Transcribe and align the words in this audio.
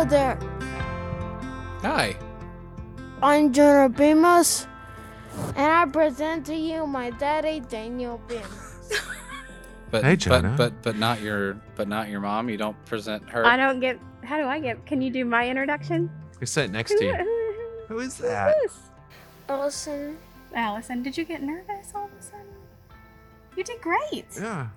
Hello 0.00 0.08
there. 0.08 0.38
Hi. 1.82 2.16
I'm 3.22 3.52
Jonah 3.52 3.90
Bemis, 3.90 4.66
and 5.54 5.58
I 5.58 5.84
present 5.92 6.46
to 6.46 6.54
you 6.54 6.86
my 6.86 7.10
daddy, 7.10 7.60
Daniel 7.60 8.18
Bemis. 8.26 8.98
But, 9.90 10.02
Hey, 10.02 10.16
Jonah. 10.16 10.54
But, 10.56 10.72
but 10.72 10.82
but 10.82 10.96
not 10.96 11.20
your 11.20 11.60
but 11.76 11.86
not 11.86 12.08
your 12.08 12.20
mom. 12.20 12.48
You 12.48 12.56
don't 12.56 12.82
present 12.86 13.28
her. 13.28 13.44
I 13.44 13.58
don't 13.58 13.78
get. 13.78 13.98
How 14.24 14.38
do 14.38 14.44
I 14.44 14.58
get? 14.58 14.86
Can 14.86 15.02
you 15.02 15.10
do 15.10 15.26
my 15.26 15.46
introduction? 15.46 16.08
Who's 16.38 16.48
sitting 16.50 16.72
next 16.72 16.92
to 16.96 17.04
you? 17.04 17.14
who- 17.16 17.84
Who 17.88 17.98
is 17.98 18.16
who's 18.16 18.26
that? 18.30 18.56
this? 18.62 18.78
Allison, 19.50 20.16
Allison, 20.54 21.02
did 21.02 21.18
you 21.18 21.26
get 21.26 21.42
nervous 21.42 21.92
all 21.94 22.06
of 22.06 22.10
a 22.18 22.22
sudden? 22.22 22.46
You 23.54 23.64
did 23.64 23.82
great. 23.82 24.24
Yeah. 24.34 24.68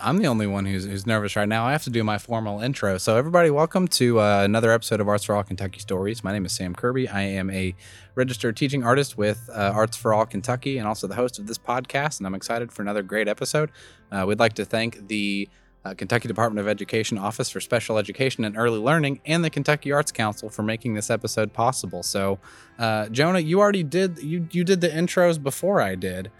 I'm 0.00 0.18
the 0.18 0.26
only 0.26 0.46
one 0.46 0.64
who's 0.64 0.84
who's 0.84 1.06
nervous 1.06 1.34
right 1.34 1.48
now. 1.48 1.66
I 1.66 1.72
have 1.72 1.82
to 1.84 1.90
do 1.90 2.04
my 2.04 2.18
formal 2.18 2.60
intro. 2.60 2.98
So 2.98 3.16
everybody, 3.16 3.50
welcome 3.50 3.88
to 3.88 4.20
uh, 4.20 4.44
another 4.44 4.70
episode 4.70 5.00
of 5.00 5.08
Arts 5.08 5.24
for 5.24 5.34
All 5.34 5.42
Kentucky 5.42 5.80
Stories. 5.80 6.22
My 6.22 6.32
name 6.32 6.44
is 6.44 6.52
Sam 6.52 6.74
Kirby. 6.74 7.08
I 7.08 7.22
am 7.22 7.50
a 7.50 7.74
registered 8.14 8.56
teaching 8.56 8.84
artist 8.84 9.18
with 9.18 9.50
uh, 9.52 9.72
Arts 9.74 9.96
for 9.96 10.14
All 10.14 10.24
Kentucky, 10.24 10.78
and 10.78 10.86
also 10.86 11.08
the 11.08 11.16
host 11.16 11.38
of 11.38 11.48
this 11.48 11.58
podcast. 11.58 12.18
And 12.18 12.26
I'm 12.26 12.34
excited 12.34 12.70
for 12.70 12.82
another 12.82 13.02
great 13.02 13.26
episode. 13.26 13.70
Uh, 14.12 14.24
we'd 14.26 14.38
like 14.38 14.52
to 14.54 14.64
thank 14.64 15.08
the 15.08 15.48
uh, 15.84 15.94
Kentucky 15.94 16.28
Department 16.28 16.60
of 16.60 16.68
Education 16.68 17.18
Office 17.18 17.50
for 17.50 17.60
Special 17.60 17.98
Education 17.98 18.44
and 18.44 18.56
Early 18.56 18.78
Learning, 18.78 19.20
and 19.26 19.44
the 19.44 19.50
Kentucky 19.50 19.90
Arts 19.90 20.12
Council 20.12 20.48
for 20.48 20.62
making 20.62 20.94
this 20.94 21.10
episode 21.10 21.52
possible. 21.52 22.04
So, 22.04 22.38
uh, 22.78 23.08
Jonah, 23.08 23.40
you 23.40 23.58
already 23.58 23.82
did 23.82 24.22
you 24.22 24.46
you 24.52 24.62
did 24.62 24.80
the 24.80 24.88
intros 24.90 25.42
before 25.42 25.80
I 25.80 25.96
did. 25.96 26.30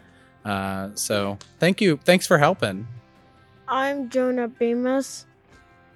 Uh, 0.45 0.91
so 0.95 1.39
thank 1.59 1.81
you. 1.81 1.99
Thanks 2.05 2.27
for 2.27 2.39
helping. 2.39 2.87
I'm 3.71 4.09
Jonah 4.09 4.49
Bemis, 4.49 5.27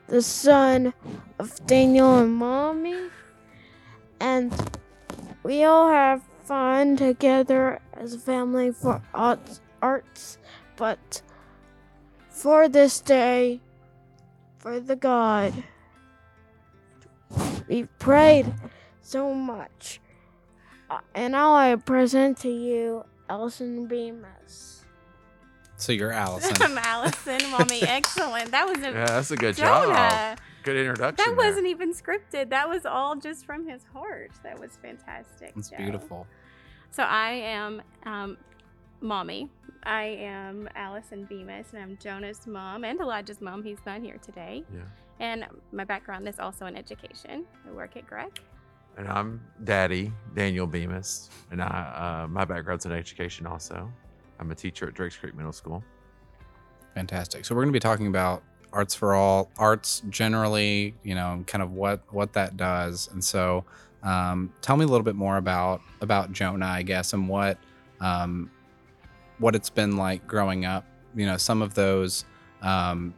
the 0.06 0.20
son 0.20 0.92
of 1.39 1.67
Daniel 1.67 2.19
and 2.19 2.34
Mommy, 2.34 3.09
and 4.20 4.53
we 5.42 5.65
all 5.65 5.89
have 5.89 6.23
fun 6.45 6.98
together 6.98 7.81
as 7.95 8.12
a 8.12 8.19
family 8.19 8.73
for 8.73 9.00
arts, 9.15 9.62
arts 9.81 10.37
but 10.77 11.23
for 12.28 12.69
this 12.69 13.00
day, 13.00 13.62
for 14.59 14.78
the 14.78 14.97
God, 14.97 15.55
we 17.69 17.84
prayed 17.98 18.53
so 19.00 19.33
much. 19.33 19.98
Uh, 20.91 21.00
and 21.15 21.33
now 21.33 21.55
I 21.55 21.75
present 21.77 22.37
to 22.41 22.50
you 22.50 23.06
Elson 23.31 23.87
Bemis. 23.87 24.81
So 25.83 25.91
you're 25.91 26.12
Allison. 26.27 26.56
I'm 26.62 26.78
Allison, 26.78 27.41
mommy. 27.50 27.83
Excellent. 27.83 28.52
That 28.52 28.69
was 28.69 28.78
a 28.78 28.92
Yeah, 28.92 29.06
that's 29.06 29.33
a 29.33 29.36
good 29.36 29.56
job. 29.56 30.38
Good 30.62 30.77
introduction. 30.77 31.16
That 31.16 31.27
there. 31.27 31.34
wasn't 31.34 31.66
even 31.66 31.92
scripted. 31.92 32.50
That 32.50 32.69
was 32.69 32.86
all 32.86 33.16
just 33.16 33.44
from 33.44 33.69
his 33.69 33.83
heart. 33.92 34.30
That 34.44 34.60
was 34.60 34.78
fantastic. 34.80 35.53
It's 35.56 35.70
Joe. 35.70 35.77
beautiful. 35.78 36.27
So 36.92 37.03
I 37.03 37.30
am 37.30 37.83
um, 38.06 38.36
mommy. 39.00 39.50
I 39.83 40.05
am 40.05 40.69
Allison 40.77 41.25
Bemis, 41.25 41.72
and 41.72 41.83
I'm 41.83 41.98
Jonah's 42.00 42.47
mom 42.47 42.84
and 42.84 43.00
Elijah's 43.00 43.41
mom. 43.41 43.64
He's 43.64 43.80
not 43.84 44.03
here 44.03 44.19
today. 44.19 44.62
Yeah. 44.72 44.83
And 45.19 45.47
my 45.72 45.83
background 45.83 46.28
is 46.28 46.38
also 46.38 46.66
in 46.66 46.77
education. 46.77 47.44
I 47.69 47.72
work 47.72 47.97
at 47.97 48.06
Greg. 48.06 48.38
And 48.97 49.08
I'm 49.08 49.41
Daddy 49.64 50.12
Daniel 50.36 50.69
Bemis, 50.69 51.28
and 51.50 51.60
I 51.60 52.22
uh, 52.25 52.28
my 52.28 52.44
background's 52.44 52.86
in 52.86 52.92
education 52.92 53.47
also. 53.47 53.91
I'm 54.42 54.50
a 54.50 54.56
teacher 54.56 54.88
at 54.88 54.94
Drakes 54.94 55.16
Creek 55.16 55.36
Middle 55.36 55.52
School. 55.52 55.84
Fantastic. 56.94 57.44
So 57.44 57.54
we're 57.54 57.62
going 57.62 57.72
to 57.72 57.76
be 57.76 57.80
talking 57.80 58.08
about 58.08 58.42
arts 58.72 58.92
for 58.92 59.14
all, 59.14 59.50
arts 59.56 60.02
generally, 60.10 60.97
you 61.04 61.14
know, 61.14 61.44
kind 61.47 61.62
of 61.62 61.72
what 61.72 62.03
what 62.12 62.32
that 62.32 62.56
does. 62.56 63.08
And 63.12 63.22
so, 63.22 63.64
um, 64.02 64.52
tell 64.60 64.76
me 64.76 64.84
a 64.84 64.88
little 64.88 65.04
bit 65.04 65.14
more 65.14 65.36
about 65.36 65.81
about 66.00 66.32
Jonah, 66.32 66.66
I 66.66 66.82
guess, 66.82 67.12
and 67.12 67.28
what 67.28 67.56
um, 68.00 68.50
what 69.38 69.54
it's 69.54 69.70
been 69.70 69.97
like 69.97 70.26
growing 70.26 70.64
up. 70.64 70.84
You 71.14 71.26
know, 71.26 71.36
some 71.36 71.62
of 71.62 71.75
those 71.75 72.25
um, 72.62 73.14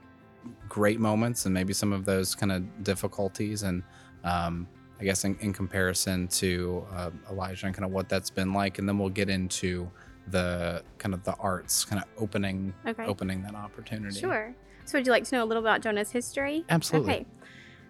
great 0.68 1.00
moments, 1.00 1.46
and 1.46 1.54
maybe 1.54 1.72
some 1.72 1.94
of 1.94 2.04
those 2.04 2.34
kind 2.34 2.52
of 2.52 2.84
difficulties, 2.84 3.62
and 3.62 3.82
um, 4.24 4.68
I 5.00 5.04
guess 5.04 5.24
in, 5.24 5.38
in 5.40 5.54
comparison 5.54 6.28
to 6.28 6.86
uh, 6.94 7.10
Elijah, 7.30 7.64
and 7.64 7.74
kind 7.74 7.86
of 7.86 7.92
what 7.92 8.10
that's 8.10 8.28
been 8.28 8.52
like. 8.52 8.78
And 8.78 8.86
then 8.86 8.98
we'll 8.98 9.08
get 9.08 9.30
into 9.30 9.90
the 10.28 10.82
kind 10.98 11.14
of 11.14 11.22
the 11.24 11.34
arts, 11.36 11.84
kind 11.84 12.02
of 12.02 12.08
opening 12.22 12.72
Okay. 12.86 13.04
opening 13.04 13.42
that 13.42 13.54
opportunity. 13.54 14.18
Sure. 14.18 14.54
So, 14.86 14.98
would 14.98 15.06
you 15.06 15.12
like 15.12 15.24
to 15.24 15.36
know 15.36 15.44
a 15.44 15.46
little 15.46 15.62
about 15.62 15.80
Jonah's 15.82 16.10
history? 16.10 16.64
Absolutely. 16.68 17.12
Okay. 17.12 17.26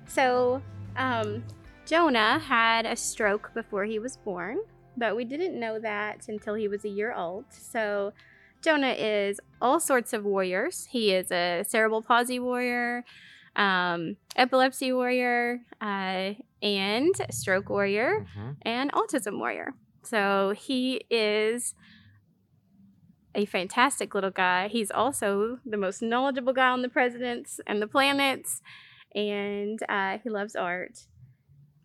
So, 0.06 0.62
um, 0.96 1.44
Jonah 1.86 2.38
had 2.38 2.86
a 2.86 2.96
stroke 2.96 3.52
before 3.54 3.84
he 3.84 3.98
was 3.98 4.16
born, 4.16 4.58
but 4.96 5.16
we 5.16 5.24
didn't 5.24 5.58
know 5.58 5.78
that 5.80 6.28
until 6.28 6.54
he 6.54 6.68
was 6.68 6.84
a 6.84 6.88
year 6.88 7.12
old. 7.12 7.46
So, 7.50 8.12
Jonah 8.62 8.92
is 8.96 9.40
all 9.60 9.80
sorts 9.80 10.12
of 10.12 10.24
warriors. 10.24 10.86
He 10.90 11.12
is 11.12 11.30
a 11.30 11.64
cerebral 11.68 12.00
palsy 12.02 12.38
warrior, 12.40 13.04
um, 13.56 14.16
epilepsy 14.36 14.92
warrior, 14.92 15.60
uh, 15.80 16.32
and 16.62 17.14
stroke 17.30 17.68
warrior, 17.68 18.24
Mhm. 18.36 18.56
and 18.62 18.90
autism 18.92 19.38
warrior. 19.38 19.74
So, 20.02 20.54
he 20.56 21.02
is 21.10 21.74
a 23.34 23.44
fantastic 23.44 24.14
little 24.14 24.30
guy. 24.30 24.68
He's 24.68 24.90
also 24.90 25.58
the 25.66 25.76
most 25.76 26.02
knowledgeable 26.02 26.52
guy 26.52 26.68
on 26.68 26.82
the 26.82 26.88
presidents 26.88 27.60
and 27.66 27.80
the 27.82 27.86
planets, 27.86 28.60
and 29.14 29.78
uh, 29.88 30.18
he 30.22 30.30
loves 30.30 30.54
art, 30.56 31.06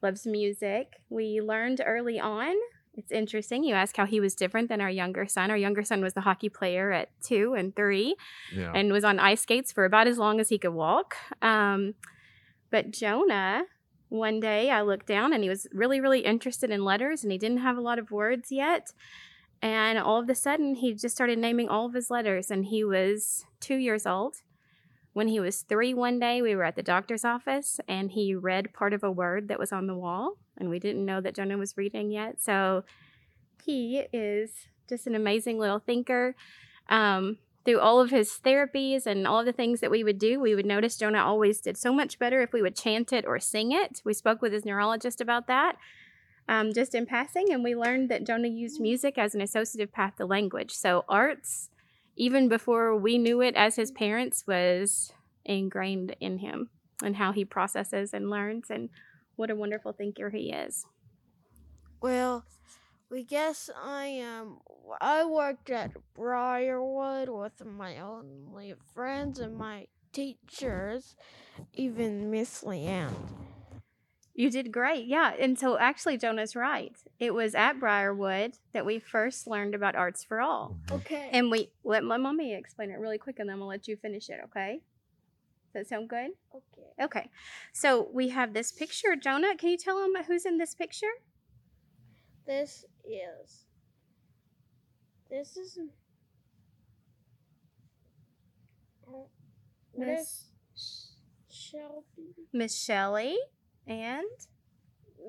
loves 0.02 0.26
music. 0.26 0.94
We 1.10 1.42
learned 1.42 1.82
early 1.86 2.20
on. 2.20 2.56
It's 2.96 3.12
interesting. 3.12 3.64
You 3.64 3.76
ask 3.76 3.96
how 3.96 4.06
he 4.06 4.20
was 4.20 4.36
different 4.36 4.68
than 4.68 4.82
our 4.82 4.90
younger 4.90 5.26
son. 5.28 5.52
Our 5.52 5.58
younger 5.58 5.84
son 5.84 6.02
was 6.02 6.14
the 6.14 6.22
hockey 6.22 6.50
player 6.50 6.92
at 6.92 7.10
two 7.24 7.54
and 7.54 7.74
three 7.76 8.16
Yeah. 8.54 8.74
and 8.76 8.92
was 8.92 9.04
on 9.06 9.20
ice 9.20 9.42
skates 9.42 9.72
for 9.72 9.86
about 9.86 10.08
as 10.08 10.18
long 10.18 10.40
as 10.40 10.50
he 10.50 10.58
could 10.58 10.74
walk. 10.74 11.16
Um, 11.42 11.94
but 12.72 12.92
Jonah, 12.92 13.64
one 14.10 14.40
day 14.42 14.70
I 14.70 14.82
looked 14.82 15.06
down 15.06 15.32
and 15.34 15.44
he 15.44 15.50
was 15.50 15.66
really, 15.72 16.02
really 16.02 16.22
interested 16.22 16.72
in 16.72 16.84
letters 16.84 17.24
and 17.24 17.32
he 17.32 17.38
didn't 17.38 17.60
have 17.60 17.78
a 17.78 17.82
lot 17.82 18.00
of 18.00 18.12
words 18.12 18.52
yet. 18.52 18.92
And 19.62 20.00
all 20.00 20.20
of 20.20 20.30
a 20.30 20.36
sudden, 20.36 20.76
he 20.76 20.94
just 20.94 21.16
started 21.16 21.38
naming 21.38 21.68
all 21.68 21.86
of 21.86 21.94
his 21.94 22.10
letters. 22.10 22.50
And 22.50 22.66
he 22.66 22.84
was 22.84 23.46
two 23.60 23.76
years 23.76 24.06
old. 24.06 24.38
When 25.14 25.28
he 25.28 25.40
was 25.40 25.64
three, 25.64 25.94
one 25.94 26.20
day 26.20 26.42
we 26.42 26.56
were 26.56 26.64
at 26.64 26.76
the 26.76 26.84
doctor's 26.84 27.26
office 27.26 27.80
and 27.88 28.12
he 28.12 28.36
read 28.36 28.74
part 28.74 28.94
of 28.94 29.04
a 29.04 29.12
word 29.12 29.48
that 29.48 29.60
was 29.60 29.74
on 29.74 29.88
the 29.88 29.96
wall. 29.96 30.38
And 30.58 30.70
we 30.70 30.80
didn't 30.80 31.06
know 31.06 31.20
that 31.20 31.36
Jonah 31.36 31.58
was 31.58 31.78
reading 31.78 32.12
yet. 32.12 32.42
So 32.42 32.84
he 33.66 34.04
is 34.14 34.52
just 34.88 35.08
an 35.08 35.16
amazing 35.16 35.60
little 35.60 35.80
thinker. 35.80 36.36
Um, 36.90 37.40
through 37.66 37.80
all 37.80 38.00
of 38.00 38.12
his 38.12 38.40
therapies 38.44 39.06
and 39.06 39.28
all 39.28 39.44
the 39.44 39.52
things 39.52 39.82
that 39.82 39.92
we 39.92 40.04
would 40.04 40.18
do, 40.18 40.40
we 40.40 40.56
would 40.56 40.66
notice 40.66 40.96
Jonah 40.96 41.24
always 41.24 41.60
did 41.60 41.78
so 41.78 41.94
much 41.94 42.18
better 42.18 42.42
if 42.42 42.54
we 42.54 42.62
would 42.62 42.76
chant 42.76 43.12
it 43.12 43.26
or 43.28 43.40
sing 43.40 43.72
it. 43.72 44.02
We 44.06 44.14
spoke 44.14 44.42
with 44.42 44.54
his 44.54 44.66
neurologist 44.66 45.20
about 45.20 45.48
that 45.48 45.76
um, 46.50 46.74
just 46.74 46.96
in 46.96 47.06
passing, 47.06 47.54
and 47.54 47.64
we 47.64 47.76
learned 47.76 48.10
that 48.10 48.26
Jonah 48.26 48.48
used 48.48 48.82
music 48.82 49.20
as 49.20 49.36
an 49.36 49.42
associative 49.42 49.94
path 49.94 50.16
to 50.18 50.26
language. 50.26 50.72
So, 50.72 51.06
arts, 51.08 51.70
even 52.16 52.50
before 52.50 52.98
we 52.98 53.20
knew 53.20 53.40
it 53.40 53.56
as 53.56 53.76
his 53.76 53.92
parents, 53.92 54.46
was 54.48 55.14
ingrained 55.46 56.16
in 56.20 56.40
him 56.40 56.72
and 57.04 57.18
how 57.18 57.34
he 57.34 57.46
processes 57.46 58.16
and 58.16 58.32
learns, 58.32 58.72
and 58.72 58.90
what 59.36 59.52
a 59.52 59.56
wonderful 59.56 59.94
thinker 59.94 60.32
he 60.32 60.52
is. 60.52 60.88
Well, 62.02 62.44
we 63.12 63.24
guess 63.24 63.70
I 63.80 64.06
am. 64.06 64.58
I 65.00 65.26
worked 65.26 65.70
at 65.70 65.92
Briarwood 66.16 67.30
with 67.30 67.64
my 67.64 68.00
only 68.00 68.74
friends 68.96 69.40
and 69.40 69.56
my 69.56 69.86
teachers, 70.14 71.16
even 71.74 72.32
Miss 72.32 72.64
Leanne. 72.64 73.14
You 74.40 74.50
did 74.50 74.72
great. 74.72 75.06
Yeah. 75.06 75.34
And 75.38 75.60
so 75.60 75.78
actually, 75.78 76.18
Jonah's 76.18 76.56
right. 76.56 76.96
It 77.20 77.34
was 77.34 77.54
at 77.54 77.78
Briarwood 77.78 78.54
that 78.72 78.86
we 78.86 78.98
first 78.98 79.48
learned 79.48 79.76
about 79.76 79.98
Arts 79.98 80.24
for 80.24 80.40
All. 80.40 80.78
Mhm. 80.86 80.96
Okay. 80.96 81.30
And 81.34 81.52
we 81.52 81.74
let 81.84 82.06
my 82.06 82.16
mommy 82.16 82.54
explain 82.54 82.90
it 82.90 83.00
really 83.00 83.18
quick 83.18 83.40
and 83.40 83.50
then 83.50 83.56
I'm 83.56 83.60
gonna 83.60 83.68
let 83.68 83.90
you 83.90 83.98
finish 83.98 84.30
it, 84.30 84.40
okay? 84.46 84.82
Does 85.66 85.74
that 85.74 85.88
sound 85.90 86.08
good? 86.08 86.32
okay. 86.56 87.04
Okay. 87.04 87.30
So 87.74 88.10
we 88.14 88.30
have 88.30 88.54
this 88.54 88.72
picture. 88.72 89.18
Jonah, 89.18 89.58
can 89.58 89.72
you 89.72 89.78
tell 89.78 90.00
them 90.00 90.24
who's 90.24 90.46
in 90.46 90.58
this 90.58 90.74
picture? 90.74 91.16
This 92.46 92.86
is. 93.04 93.66
This 95.30 95.58
is. 95.58 95.78
Oh, 99.06 99.28
Miss 99.94 100.46
Shelby? 101.50 102.48
Miss 102.54 102.82
Shelley. 102.82 103.38
And 103.90 104.24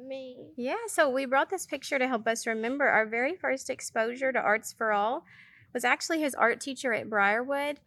Me. 0.07 0.37
yeah, 0.57 0.77
so 0.87 1.09
we 1.09 1.25
brought 1.25 1.49
this 1.49 1.67
picture 1.67 1.99
to 1.99 2.07
help 2.07 2.27
us 2.27 2.47
remember 2.47 2.87
our 2.87 3.07
very 3.07 3.35
first 3.35 3.71
exposure 3.71 4.33
to 4.33 4.39
Arts 4.39 4.73
for 4.73 4.93
All 4.93 5.25
was 5.73 5.83
actually 5.83 6.21
his 6.21 6.35
art 6.35 6.61
teacher 6.61 6.93
at 6.93 7.09
Briarwood 7.09 7.81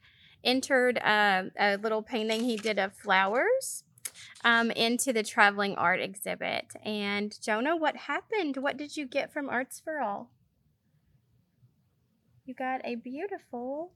entered 0.44 0.98
uh, 0.98 1.44
a 1.60 1.78
little 1.78 2.02
painting 2.02 2.44
he 2.44 2.58
did 2.58 2.80
of 2.80 2.94
flowers 2.94 3.84
um, 4.44 4.72
into 4.72 5.14
the 5.14 5.24
traveling 5.24 5.76
art 5.76 6.02
exhibit. 6.02 6.74
And 6.84 7.40
Jonah, 7.42 7.78
what 7.78 7.96
happened? 7.96 8.58
What 8.58 8.76
did 8.76 8.98
you 8.98 9.06
get 9.06 9.32
from 9.32 9.50
Arts 9.50 9.80
for 9.80 10.00
All? 10.00 10.32
You 12.46 12.54
got 12.54 12.82
a 12.84 12.96
beautiful 12.96 13.92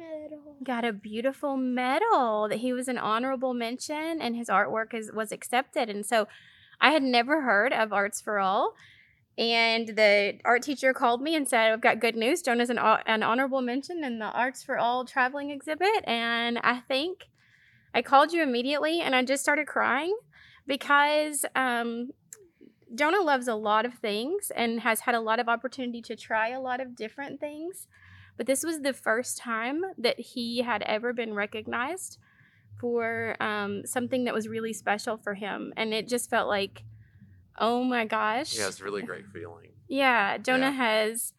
Medal. 0.00 0.56
got 0.64 0.84
a 0.84 0.92
beautiful 0.92 1.56
medal 1.56 2.48
that 2.48 2.58
he 2.58 2.72
was 2.72 2.88
an 2.88 2.98
honorable 2.98 3.54
mention 3.54 4.20
and 4.20 4.34
his 4.34 4.48
artwork 4.48 4.94
is, 4.94 5.12
was 5.12 5.30
accepted. 5.30 5.88
And 5.90 6.04
so 6.04 6.26
I 6.80 6.90
had 6.90 7.02
never 7.02 7.42
heard 7.42 7.72
of 7.72 7.92
Arts 7.92 8.20
for 8.20 8.38
All. 8.38 8.74
And 9.38 9.88
the 9.88 10.38
art 10.44 10.62
teacher 10.62 10.92
called 10.92 11.22
me 11.22 11.34
and 11.34 11.46
said, 11.46 11.72
I've 11.72 11.80
got 11.80 12.00
good 12.00 12.16
news. 12.16 12.42
Jonah's 12.42 12.70
an, 12.70 12.78
an 12.78 13.22
honorable 13.22 13.62
mention 13.62 14.04
in 14.04 14.18
the 14.18 14.26
Arts 14.26 14.62
for 14.62 14.78
All 14.78 15.04
traveling 15.04 15.50
exhibit. 15.50 16.04
And 16.04 16.58
I 16.58 16.80
think 16.80 17.28
I 17.94 18.02
called 18.02 18.32
you 18.32 18.42
immediately 18.42 19.00
and 19.00 19.14
I 19.14 19.24
just 19.24 19.42
started 19.42 19.66
crying 19.66 20.16
because 20.66 21.44
um, 21.54 22.10
Jonah 22.94 23.22
loves 23.22 23.48
a 23.48 23.54
lot 23.54 23.86
of 23.86 23.94
things 23.94 24.50
and 24.54 24.80
has 24.80 25.00
had 25.00 25.14
a 25.14 25.20
lot 25.20 25.38
of 25.38 25.48
opportunity 25.48 26.02
to 26.02 26.16
try 26.16 26.50
a 26.50 26.60
lot 26.60 26.80
of 26.80 26.96
different 26.96 27.40
things. 27.40 27.86
But 28.40 28.46
this 28.46 28.64
was 28.64 28.80
the 28.80 28.94
first 28.94 29.36
time 29.36 29.82
that 29.98 30.18
he 30.18 30.62
had 30.62 30.80
ever 30.84 31.12
been 31.12 31.34
recognized 31.34 32.16
for 32.80 33.36
um, 33.38 33.82
something 33.84 34.24
that 34.24 34.32
was 34.32 34.48
really 34.48 34.72
special 34.72 35.18
for 35.18 35.34
him. 35.34 35.74
And 35.76 35.92
it 35.92 36.08
just 36.08 36.30
felt 36.30 36.48
like, 36.48 36.84
oh 37.58 37.84
my 37.84 38.06
gosh. 38.06 38.56
Yeah, 38.56 38.68
it's 38.68 38.80
a 38.80 38.84
really 38.84 39.02
great 39.02 39.26
feeling. 39.34 39.72
Yeah, 39.88 40.38
Jonah 40.38 40.70
Yeah. 40.70 40.70
has. 40.70 41.34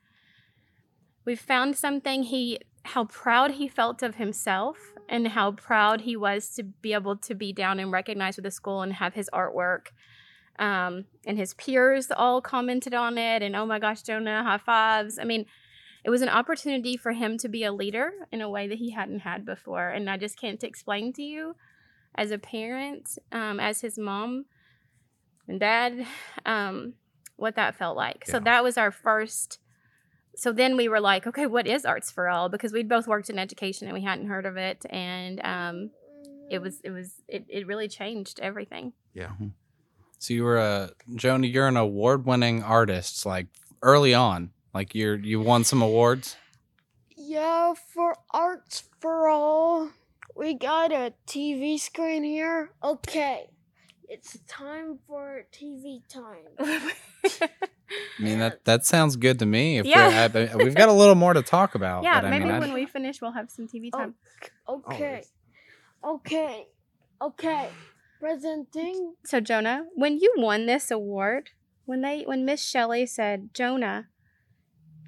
We've 1.26 1.40
found 1.40 1.76
something. 1.76 2.22
He 2.22 2.60
how 2.84 3.06
proud 3.06 3.54
he 3.54 3.68
felt 3.68 4.04
of 4.04 4.18
himself 4.18 4.78
and 5.10 5.30
how 5.30 5.54
proud 5.54 6.02
he 6.02 6.16
was 6.16 6.54
to 6.54 6.62
be 6.62 6.94
able 6.94 7.18
to 7.18 7.34
be 7.34 7.52
down 7.52 7.80
and 7.80 7.92
recognized 7.92 8.38
with 8.38 8.44
the 8.46 8.52
school 8.52 8.84
and 8.84 8.94
have 8.94 9.16
his 9.16 9.28
artwork. 9.34 9.88
Um, 10.60 11.06
and 11.26 11.36
his 11.40 11.56
peers 11.56 12.12
all 12.16 12.42
commented 12.42 12.94
on 12.94 13.18
it 13.18 13.42
and 13.42 13.56
oh 13.56 13.66
my 13.66 13.80
gosh, 13.80 14.04
Jonah, 14.04 14.44
high 14.44 14.60
fives. 14.60 15.18
I 15.18 15.24
mean, 15.24 15.48
it 16.04 16.10
was 16.10 16.22
an 16.22 16.30
opportunity 16.30 16.98
for 16.98 17.12
him 17.12 17.38
to 17.38 17.48
be 17.48 17.64
a 17.64 17.72
leader 17.72 18.12
in 18.32 18.42
a 18.42 18.50
way 18.50 18.68
that 18.68 18.78
he 18.78 18.92
hadn't 18.92 19.20
had 19.20 19.46
before. 19.46 19.90
And 19.90 20.10
I 20.10 20.18
just 20.18 20.40
can't 20.40 20.64
explain 20.64 21.14
to 21.14 21.22
you 21.22 21.56
as 22.16 22.32
a 22.32 22.38
parent, 22.38 23.18
um, 23.32 23.60
as 23.60 23.82
his 23.82 23.98
mom 23.98 24.46
and 25.48 25.60
dad, 25.60 26.06
um, 26.46 26.94
what 27.36 27.56
that 27.56 27.76
felt 27.76 27.98
like. 27.98 28.26
So 28.28 28.40
that 28.40 28.64
was 28.64 28.78
our 28.78 28.92
first. 28.92 29.60
So 30.36 30.52
then 30.52 30.78
we 30.78 30.88
were 30.88 31.00
like, 31.00 31.28
okay, 31.28 31.46
what 31.46 31.68
is 31.68 31.86
Arts 31.86 32.12
for 32.12 32.30
All? 32.30 32.50
Because 32.50 32.72
we'd 32.72 32.88
both 32.88 33.08
worked 33.08 33.30
in 33.30 33.38
education 33.38 33.88
and 33.88 33.94
we 33.94 34.04
hadn't 34.04 34.28
heard 34.28 34.46
of 34.46 34.58
it, 34.58 34.86
and 34.90 35.42
um, 35.44 35.90
it 36.50 36.62
was 36.62 36.80
it 36.84 36.92
was 36.92 37.16
it, 37.28 37.46
it 37.50 37.68
really 37.68 37.88
changed 37.88 38.40
everything. 38.40 38.94
Yeah. 39.14 39.32
So 40.20 40.34
you 40.34 40.44
were 40.44 40.58
a 40.58 40.92
Joni. 41.16 41.52
You're 41.52 41.68
an 41.68 41.78
award-winning 41.78 42.64
artist. 42.64 43.26
Like 43.26 43.48
early 43.82 44.14
on, 44.14 44.52
like 44.74 44.96
you're 44.96 45.16
you 45.16 45.40
won 45.40 45.64
some 45.64 45.82
awards. 45.82 46.36
Yeah, 47.16 47.74
for 47.94 48.16
Arts 48.32 48.84
for 49.00 49.28
All, 49.30 49.90
we 50.36 50.54
got 50.54 50.92
a 50.92 51.14
TV 51.28 51.80
screen 51.80 52.24
here. 52.24 52.72
Okay, 52.84 53.50
it's 54.10 54.40
time 54.48 55.00
for 55.08 55.44
TV 55.54 56.02
time. 56.10 56.56
I 56.60 58.24
mean 58.24 58.40
that 58.40 58.64
that 58.66 58.86
sounds 58.86 59.16
good 59.18 59.40
to 59.40 59.46
me. 59.46 59.80
If 59.80 59.86
Yeah. 59.86 60.30
we're, 60.34 60.42
I, 60.42 60.46
uh, 60.54 60.58
we've 60.60 60.76
got 60.76 60.90
a 60.90 60.94
little 60.94 61.16
more 61.16 61.34
to 61.34 61.42
talk 61.42 61.76
about. 61.76 62.04
yeah, 62.04 62.22
but 62.22 62.28
I 62.28 62.30
maybe 62.32 62.46
mean, 62.46 62.54
I- 62.54 62.60
when 62.60 62.74
we 62.74 62.86
finish, 62.86 63.22
we'll 63.22 63.34
have 63.34 63.52
some 63.52 63.68
TV 63.68 63.92
time. 63.92 64.16
Okay, 64.68 65.24
okay, 66.04 66.68
okay. 67.22 67.70
Presenting. 68.20 69.16
So 69.26 69.40
Jonah, 69.40 69.86
when 69.96 70.20
you 70.20 70.32
won 70.38 70.68
this 70.68 70.92
award, 70.92 71.50
when 71.86 72.02
they 72.02 72.22
when 72.24 72.46
Miss 72.46 72.64
Shelley 72.64 73.06
said, 73.08 73.50
"Jonah, 73.54 74.10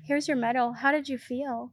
here's 0.03 0.27
your 0.27 0.37
medal," 0.37 0.73
how 0.73 0.91
did 0.91 1.09
you 1.09 1.17
feel? 1.17 1.71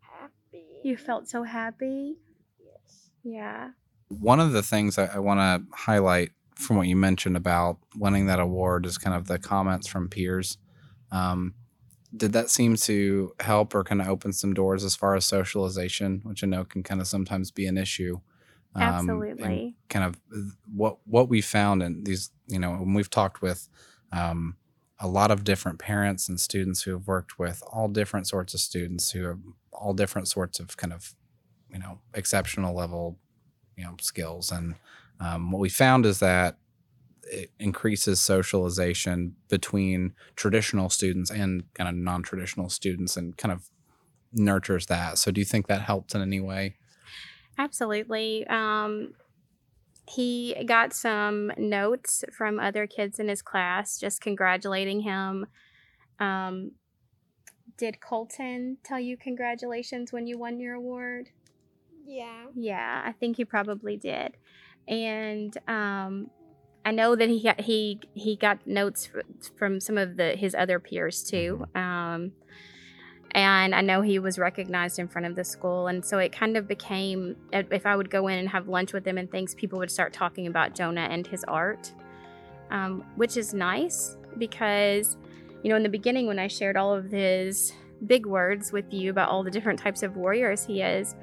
Happy. 0.00 0.64
You 0.84 0.96
felt 0.96 1.28
so 1.28 1.42
happy. 1.44 2.18
Yes. 2.60 3.10
Yeah. 3.24 3.70
one 4.08 4.40
of 4.40 4.52
the 4.52 4.62
things 4.62 4.98
I, 4.98 5.06
I 5.06 5.18
want 5.18 5.40
to 5.40 5.76
highlight 5.76 6.30
from 6.54 6.76
what 6.76 6.86
you 6.86 6.96
mentioned 6.96 7.36
about 7.36 7.78
winning 7.96 8.26
that 8.26 8.38
award 8.40 8.84
is 8.86 8.98
kind 8.98 9.16
of 9.16 9.26
the 9.26 9.38
comments 9.38 9.86
from 9.88 10.08
peers. 10.08 10.58
Um, 11.10 11.54
did 12.14 12.32
that 12.34 12.50
seem 12.50 12.76
to 12.76 13.32
help 13.40 13.74
or 13.74 13.84
kind 13.84 14.02
of 14.02 14.08
open 14.08 14.32
some 14.34 14.52
doors 14.52 14.84
as 14.84 14.94
far 14.94 15.14
as 15.14 15.24
socialization, 15.24 16.20
which 16.24 16.44
I 16.44 16.46
know 16.46 16.64
can 16.64 16.82
kind 16.82 17.00
of 17.00 17.06
sometimes 17.06 17.50
be 17.50 17.66
an 17.66 17.78
issue? 17.78 18.20
Um, 18.74 18.82
Absolutely. 18.82 19.76
kind 19.88 20.04
of 20.04 20.20
what 20.74 20.98
what 21.06 21.28
we 21.28 21.40
found 21.42 21.82
in 21.82 22.04
these, 22.04 22.30
you 22.48 22.58
know, 22.58 22.72
when 22.72 22.94
we've 22.94 23.10
talked 23.10 23.42
with 23.42 23.68
um, 24.12 24.56
a 25.02 25.08
lot 25.08 25.32
of 25.32 25.42
different 25.42 25.80
parents 25.80 26.28
and 26.28 26.38
students 26.38 26.82
who 26.82 26.92
have 26.92 27.08
worked 27.08 27.36
with 27.36 27.60
all 27.72 27.88
different 27.88 28.28
sorts 28.28 28.54
of 28.54 28.60
students 28.60 29.10
who 29.10 29.24
have 29.24 29.40
all 29.72 29.92
different 29.92 30.28
sorts 30.28 30.60
of 30.60 30.76
kind 30.76 30.92
of, 30.92 31.14
you 31.72 31.78
know, 31.78 31.98
exceptional 32.14 32.72
level, 32.72 33.18
you 33.76 33.82
know, 33.82 33.96
skills. 34.00 34.52
And 34.52 34.76
um, 35.18 35.50
what 35.50 35.58
we 35.58 35.68
found 35.68 36.06
is 36.06 36.20
that 36.20 36.56
it 37.24 37.50
increases 37.58 38.20
socialization 38.20 39.34
between 39.48 40.14
traditional 40.36 40.88
students 40.88 41.30
and 41.30 41.64
kind 41.74 41.88
of 41.88 41.96
non-traditional 41.96 42.68
students 42.68 43.16
and 43.16 43.36
kind 43.36 43.52
of 43.52 43.70
nurtures 44.32 44.86
that. 44.86 45.18
So 45.18 45.32
do 45.32 45.40
you 45.40 45.44
think 45.44 45.66
that 45.66 45.80
helped 45.80 46.14
in 46.14 46.22
any 46.22 46.40
way? 46.40 46.76
Absolutely. 47.58 48.46
Um, 48.46 49.14
he 50.08 50.64
got 50.66 50.92
some 50.92 51.52
notes 51.56 52.24
from 52.36 52.58
other 52.58 52.86
kids 52.86 53.18
in 53.18 53.28
his 53.28 53.42
class 53.42 53.98
just 53.98 54.20
congratulating 54.20 55.00
him. 55.00 55.46
Um, 56.18 56.72
did 57.76 58.00
Colton 58.00 58.78
tell 58.84 59.00
you 59.00 59.16
congratulations 59.16 60.12
when 60.12 60.26
you 60.26 60.38
won 60.38 60.60
your 60.60 60.74
award? 60.74 61.30
Yeah. 62.04 62.46
Yeah, 62.54 63.02
I 63.04 63.12
think 63.12 63.36
he 63.36 63.44
probably 63.44 63.96
did. 63.96 64.36
And 64.88 65.56
um, 65.68 66.30
I 66.84 66.90
know 66.90 67.14
that 67.16 67.28
he 67.28 67.42
got, 67.42 67.60
he 67.60 68.00
he 68.14 68.36
got 68.36 68.66
notes 68.66 69.08
from 69.56 69.80
some 69.80 69.96
of 69.96 70.16
the 70.16 70.36
his 70.36 70.54
other 70.54 70.80
peers 70.80 71.22
too. 71.22 71.64
Um, 71.74 72.32
and 73.34 73.74
I 73.74 73.80
know 73.80 74.02
he 74.02 74.18
was 74.18 74.38
recognized 74.38 74.98
in 74.98 75.08
front 75.08 75.26
of 75.26 75.34
the 75.34 75.44
school, 75.44 75.86
and 75.86 76.04
so 76.04 76.18
it 76.18 76.32
kind 76.32 76.56
of 76.56 76.68
became 76.68 77.36
if 77.52 77.86
I 77.86 77.96
would 77.96 78.10
go 78.10 78.28
in 78.28 78.38
and 78.38 78.48
have 78.48 78.68
lunch 78.68 78.92
with 78.92 79.06
him 79.06 79.18
and 79.18 79.30
things, 79.30 79.54
people 79.54 79.78
would 79.78 79.90
start 79.90 80.12
talking 80.12 80.46
about 80.46 80.74
Jonah 80.74 81.08
and 81.10 81.26
his 81.26 81.44
art, 81.44 81.92
um, 82.70 83.04
which 83.16 83.36
is 83.36 83.54
nice 83.54 84.16
because 84.38 85.16
you 85.62 85.70
know 85.70 85.76
in 85.76 85.82
the 85.82 85.88
beginning 85.88 86.26
when 86.26 86.38
I 86.38 86.48
shared 86.48 86.76
all 86.76 86.94
of 86.94 87.10
his 87.10 87.72
big 88.06 88.26
words 88.26 88.72
with 88.72 88.92
you 88.92 89.10
about 89.10 89.28
all 89.28 89.42
the 89.44 89.50
different 89.50 89.78
types 89.78 90.02
of 90.02 90.16
warriors 90.16 90.64
he 90.64 90.82
is 90.82 91.14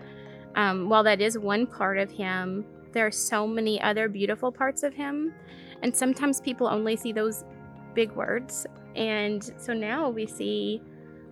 um, 0.55 0.89
while 0.89 1.03
that 1.03 1.21
is 1.21 1.37
one 1.37 1.65
part 1.65 1.97
of 1.97 2.11
him, 2.11 2.65
there 2.91 3.05
are 3.05 3.11
so 3.11 3.47
many 3.47 3.81
other 3.81 4.09
beautiful 4.09 4.51
parts 4.51 4.83
of 4.83 4.93
him. 4.93 5.33
And 5.81 5.95
sometimes 5.95 6.41
people 6.41 6.67
only 6.67 6.95
see 6.95 7.11
those 7.11 7.45
big 7.93 8.11
words. 8.11 8.65
And 8.95 9.51
so 9.57 9.73
now 9.73 10.09
we 10.09 10.25
see 10.25 10.81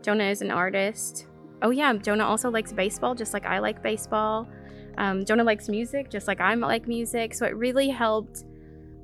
Jonah 0.02 0.26
is 0.26 0.42
an 0.42 0.52
artist. 0.52 1.28
Oh, 1.62 1.72
yeah, 1.72 1.94
Jonah 1.94 2.26
also 2.26 2.50
likes 2.52 2.72
baseball, 2.72 3.16
just 3.16 3.34
like 3.34 3.46
I 3.46 3.60
like 3.60 3.82
baseball. 3.82 4.48
Um, 4.98 5.26
Jonah 5.26 5.44
likes 5.44 5.70
music, 5.70 6.10
just 6.10 6.28
like 6.28 6.40
I 6.42 6.54
like 6.56 6.88
music. 6.88 7.34
So 7.34 7.46
it 7.46 7.56
really 7.56 7.90
helped 7.90 8.44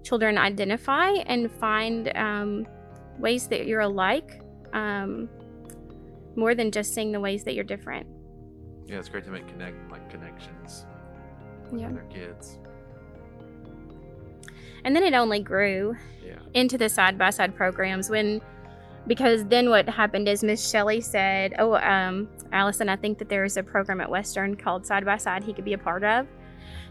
children 0.04 0.38
identify 0.38 1.10
and 1.28 1.52
find 1.52 2.16
um, 2.18 2.68
ways 3.20 3.48
that 3.48 3.68
you're 3.68 3.82
alike 3.82 4.42
um, 4.74 5.30
more 6.36 6.56
than 6.56 6.72
just 6.72 6.94
seeing 6.94 7.12
the 7.12 7.20
ways 7.20 7.44
that 7.44 7.54
you're 7.54 7.64
different. 7.64 8.08
Yeah, 8.88 8.98
it's 9.00 9.10
great 9.10 9.24
to 9.26 9.32
make 9.32 9.48
connect 9.48 9.90
like 9.92 10.10
connections 10.10 10.86
Yeah. 11.72 11.88
with 11.88 11.96
their 11.96 12.04
kids. 12.28 12.60
And 14.86 14.96
then 14.96 15.04
it 15.04 15.14
only 15.14 15.40
grew 15.42 15.96
Yeah. 16.26 16.40
into 16.54 16.78
the 16.78 16.90
side 16.90 17.18
by 17.18 17.30
side 17.30 17.56
programs 17.56 18.10
when 18.10 18.42
because 19.08 19.46
then 19.46 19.70
what 19.70 19.88
happened 19.90 20.30
is 20.30 20.44
Miss 20.44 20.70
Shelley 20.70 21.02
said, 21.02 21.56
"Oh, 21.60 21.76
um, 21.76 22.30
Allison, 22.52 22.90
I 22.90 22.96
think 22.96 23.18
that 23.20 23.30
there's 23.30 23.58
a 23.58 23.64
program 23.64 24.02
at 24.02 24.10
Western 24.10 24.56
called 24.56 24.86
Side 24.86 25.06
by 25.06 25.18
Side 25.18 25.44
he 25.44 25.54
could 25.54 25.66
be 25.66 25.74
a 25.74 25.78
part 25.78 26.04
of." 26.04 26.28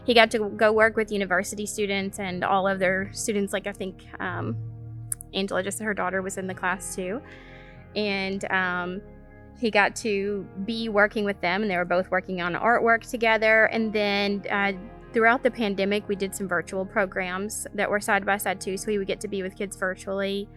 He 0.05 0.13
got 0.13 0.31
to 0.31 0.49
go 0.49 0.71
work 0.73 0.97
with 0.97 1.11
university 1.11 1.65
students 1.65 2.19
and 2.19 2.43
all 2.43 2.67
of 2.67 2.79
their 2.79 3.09
students. 3.13 3.53
Like 3.53 3.67
I 3.67 3.71
think 3.71 4.05
um, 4.19 4.55
Angela, 5.33 5.63
just 5.63 5.79
her 5.79 5.93
daughter, 5.93 6.21
was 6.21 6.37
in 6.37 6.47
the 6.47 6.53
class 6.53 6.95
too, 6.95 7.21
and 7.95 8.43
um, 8.51 9.01
he 9.59 9.71
got 9.71 9.95
to 9.97 10.45
be 10.65 10.89
working 10.89 11.25
with 11.25 11.39
them, 11.41 11.61
and 11.61 11.71
they 11.71 11.77
were 11.77 11.85
both 11.85 12.11
working 12.11 12.41
on 12.41 12.53
artwork 12.53 13.09
together. 13.09 13.65
And 13.65 13.93
then 13.93 14.43
uh, 14.51 14.73
throughout 15.13 15.41
the 15.41 15.51
pandemic, 15.51 16.07
we 16.07 16.15
did 16.15 16.35
some 16.35 16.47
virtual 16.47 16.85
programs 16.85 17.65
that 17.73 17.89
were 17.89 17.99
side 17.99 18.25
by 18.25 18.37
side 18.37 18.59
too, 18.59 18.77
so 18.77 18.87
we 18.87 18.97
would 18.97 19.07
get 19.07 19.19
to 19.21 19.27
be 19.27 19.41
with 19.41 19.55
kids 19.55 19.77
virtually. 19.77 20.49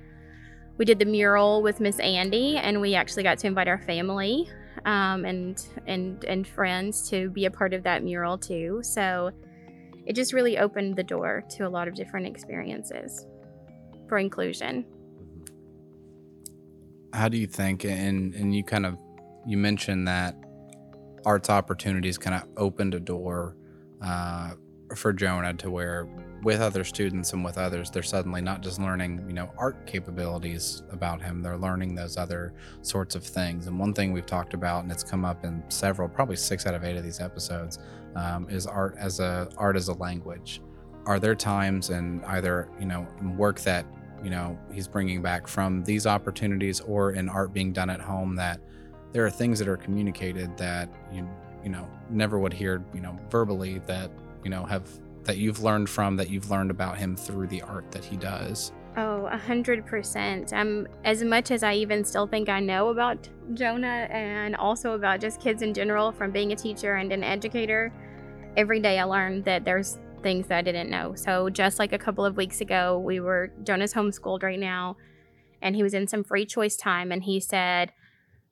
We 0.78 0.84
did 0.84 0.98
the 0.98 1.04
mural 1.06 1.62
with 1.62 1.80
Miss 1.80 1.98
Andy, 2.00 2.56
and 2.56 2.80
we 2.80 2.94
actually 2.94 3.22
got 3.22 3.38
to 3.38 3.46
invite 3.46 3.68
our 3.68 3.78
family 3.78 4.48
um, 4.84 5.24
and 5.24 5.66
and 5.86 6.24
and 6.24 6.46
friends 6.46 7.08
to 7.10 7.30
be 7.30 7.46
a 7.46 7.50
part 7.50 7.72
of 7.72 7.82
that 7.84 8.04
mural 8.04 8.36
too. 8.36 8.80
So 8.82 9.30
it 10.06 10.14
just 10.14 10.32
really 10.32 10.58
opened 10.58 10.96
the 10.96 11.02
door 11.02 11.44
to 11.50 11.66
a 11.66 11.68
lot 11.68 11.88
of 11.88 11.94
different 11.94 12.26
experiences 12.26 13.26
for 14.08 14.18
inclusion. 14.18 14.84
How 17.12 17.28
do 17.28 17.38
you 17.38 17.46
think, 17.46 17.84
and 17.84 18.34
and 18.34 18.54
you 18.54 18.62
kind 18.62 18.84
of 18.84 18.98
you 19.46 19.56
mentioned 19.56 20.06
that 20.08 20.36
arts 21.24 21.50
opportunities 21.50 22.18
kind 22.18 22.36
of 22.36 22.48
opened 22.56 22.94
a 22.94 23.00
door 23.00 23.56
uh, 24.02 24.50
for 24.94 25.12
Jonah 25.12 25.54
to 25.54 25.70
where 25.70 26.08
with 26.46 26.60
other 26.60 26.84
students 26.84 27.32
and 27.32 27.44
with 27.44 27.58
others, 27.58 27.90
they're 27.90 28.04
suddenly 28.04 28.40
not 28.40 28.60
just 28.60 28.78
learning, 28.78 29.20
you 29.26 29.34
know, 29.34 29.50
art 29.58 29.84
capabilities 29.84 30.84
about 30.92 31.20
him, 31.20 31.42
they're 31.42 31.58
learning 31.58 31.92
those 31.92 32.16
other 32.16 32.54
sorts 32.82 33.16
of 33.16 33.24
things. 33.24 33.66
And 33.66 33.76
one 33.80 33.92
thing 33.92 34.12
we've 34.12 34.26
talked 34.26 34.54
about, 34.54 34.84
and 34.84 34.92
it's 34.92 35.02
come 35.02 35.24
up 35.24 35.44
in 35.44 35.64
several, 35.68 36.08
probably 36.08 36.36
six 36.36 36.64
out 36.64 36.72
of 36.72 36.84
eight 36.84 36.96
of 36.96 37.02
these 37.02 37.18
episodes, 37.18 37.80
um, 38.14 38.48
is 38.48 38.64
art 38.64 38.94
as 38.96 39.18
a 39.18 39.48
art 39.56 39.74
as 39.74 39.88
a 39.88 39.94
language. 39.94 40.62
Are 41.04 41.18
there 41.18 41.34
times 41.34 41.90
in 41.90 42.22
either, 42.26 42.68
you 42.78 42.86
know, 42.86 43.08
work 43.36 43.58
that, 43.62 43.84
you 44.22 44.30
know, 44.30 44.56
he's 44.72 44.86
bringing 44.86 45.20
back 45.22 45.48
from 45.48 45.82
these 45.82 46.06
opportunities 46.06 46.78
or 46.78 47.10
in 47.14 47.28
art 47.28 47.52
being 47.52 47.72
done 47.72 47.90
at 47.90 48.00
home 48.00 48.36
that 48.36 48.60
there 49.10 49.26
are 49.26 49.30
things 49.30 49.58
that 49.58 49.66
are 49.66 49.76
communicated 49.76 50.56
that 50.58 50.88
you, 51.12 51.28
you 51.64 51.70
know, 51.70 51.88
never 52.08 52.38
would 52.38 52.52
hear, 52.52 52.84
you 52.94 53.00
know, 53.00 53.18
verbally 53.30 53.80
that, 53.88 54.12
you 54.44 54.50
know, 54.50 54.64
have 54.64 54.88
that 55.26 55.36
you've 55.36 55.62
learned 55.62 55.88
from 55.88 56.16
that 56.16 56.30
you've 56.30 56.50
learned 56.50 56.70
about 56.70 56.96
him 56.96 57.16
through 57.16 57.48
the 57.48 57.62
art 57.62 57.90
that 57.92 58.04
he 58.04 58.16
does? 58.16 58.72
Oh, 58.96 59.26
a 59.26 59.36
hundred 59.36 59.84
percent. 59.84 60.54
Um, 60.54 60.88
as 61.04 61.22
much 61.22 61.50
as 61.50 61.62
I 61.62 61.74
even 61.74 62.02
still 62.02 62.26
think 62.26 62.48
I 62.48 62.60
know 62.60 62.88
about 62.88 63.28
Jonah 63.52 64.08
and 64.10 64.56
also 64.56 64.92
about 64.92 65.20
just 65.20 65.38
kids 65.38 65.60
in 65.60 65.74
general 65.74 66.12
from 66.12 66.30
being 66.30 66.52
a 66.52 66.56
teacher 66.56 66.94
and 66.94 67.12
an 67.12 67.22
educator, 67.22 67.92
every 68.56 68.80
day 68.80 68.98
I 68.98 69.04
learn 69.04 69.42
that 69.42 69.66
there's 69.66 69.98
things 70.22 70.46
that 70.46 70.58
I 70.58 70.62
didn't 70.62 70.88
know. 70.88 71.14
So 71.14 71.50
just 71.50 71.78
like 71.78 71.92
a 71.92 71.98
couple 71.98 72.24
of 72.24 72.38
weeks 72.38 72.62
ago, 72.62 72.98
we 72.98 73.20
were 73.20 73.52
Jonah's 73.64 73.92
homeschooled 73.92 74.42
right 74.42 74.58
now, 74.58 74.96
and 75.60 75.76
he 75.76 75.82
was 75.82 75.92
in 75.92 76.06
some 76.06 76.24
free 76.24 76.46
choice 76.46 76.76
time, 76.76 77.12
and 77.12 77.22
he 77.22 77.38
said, 77.38 77.92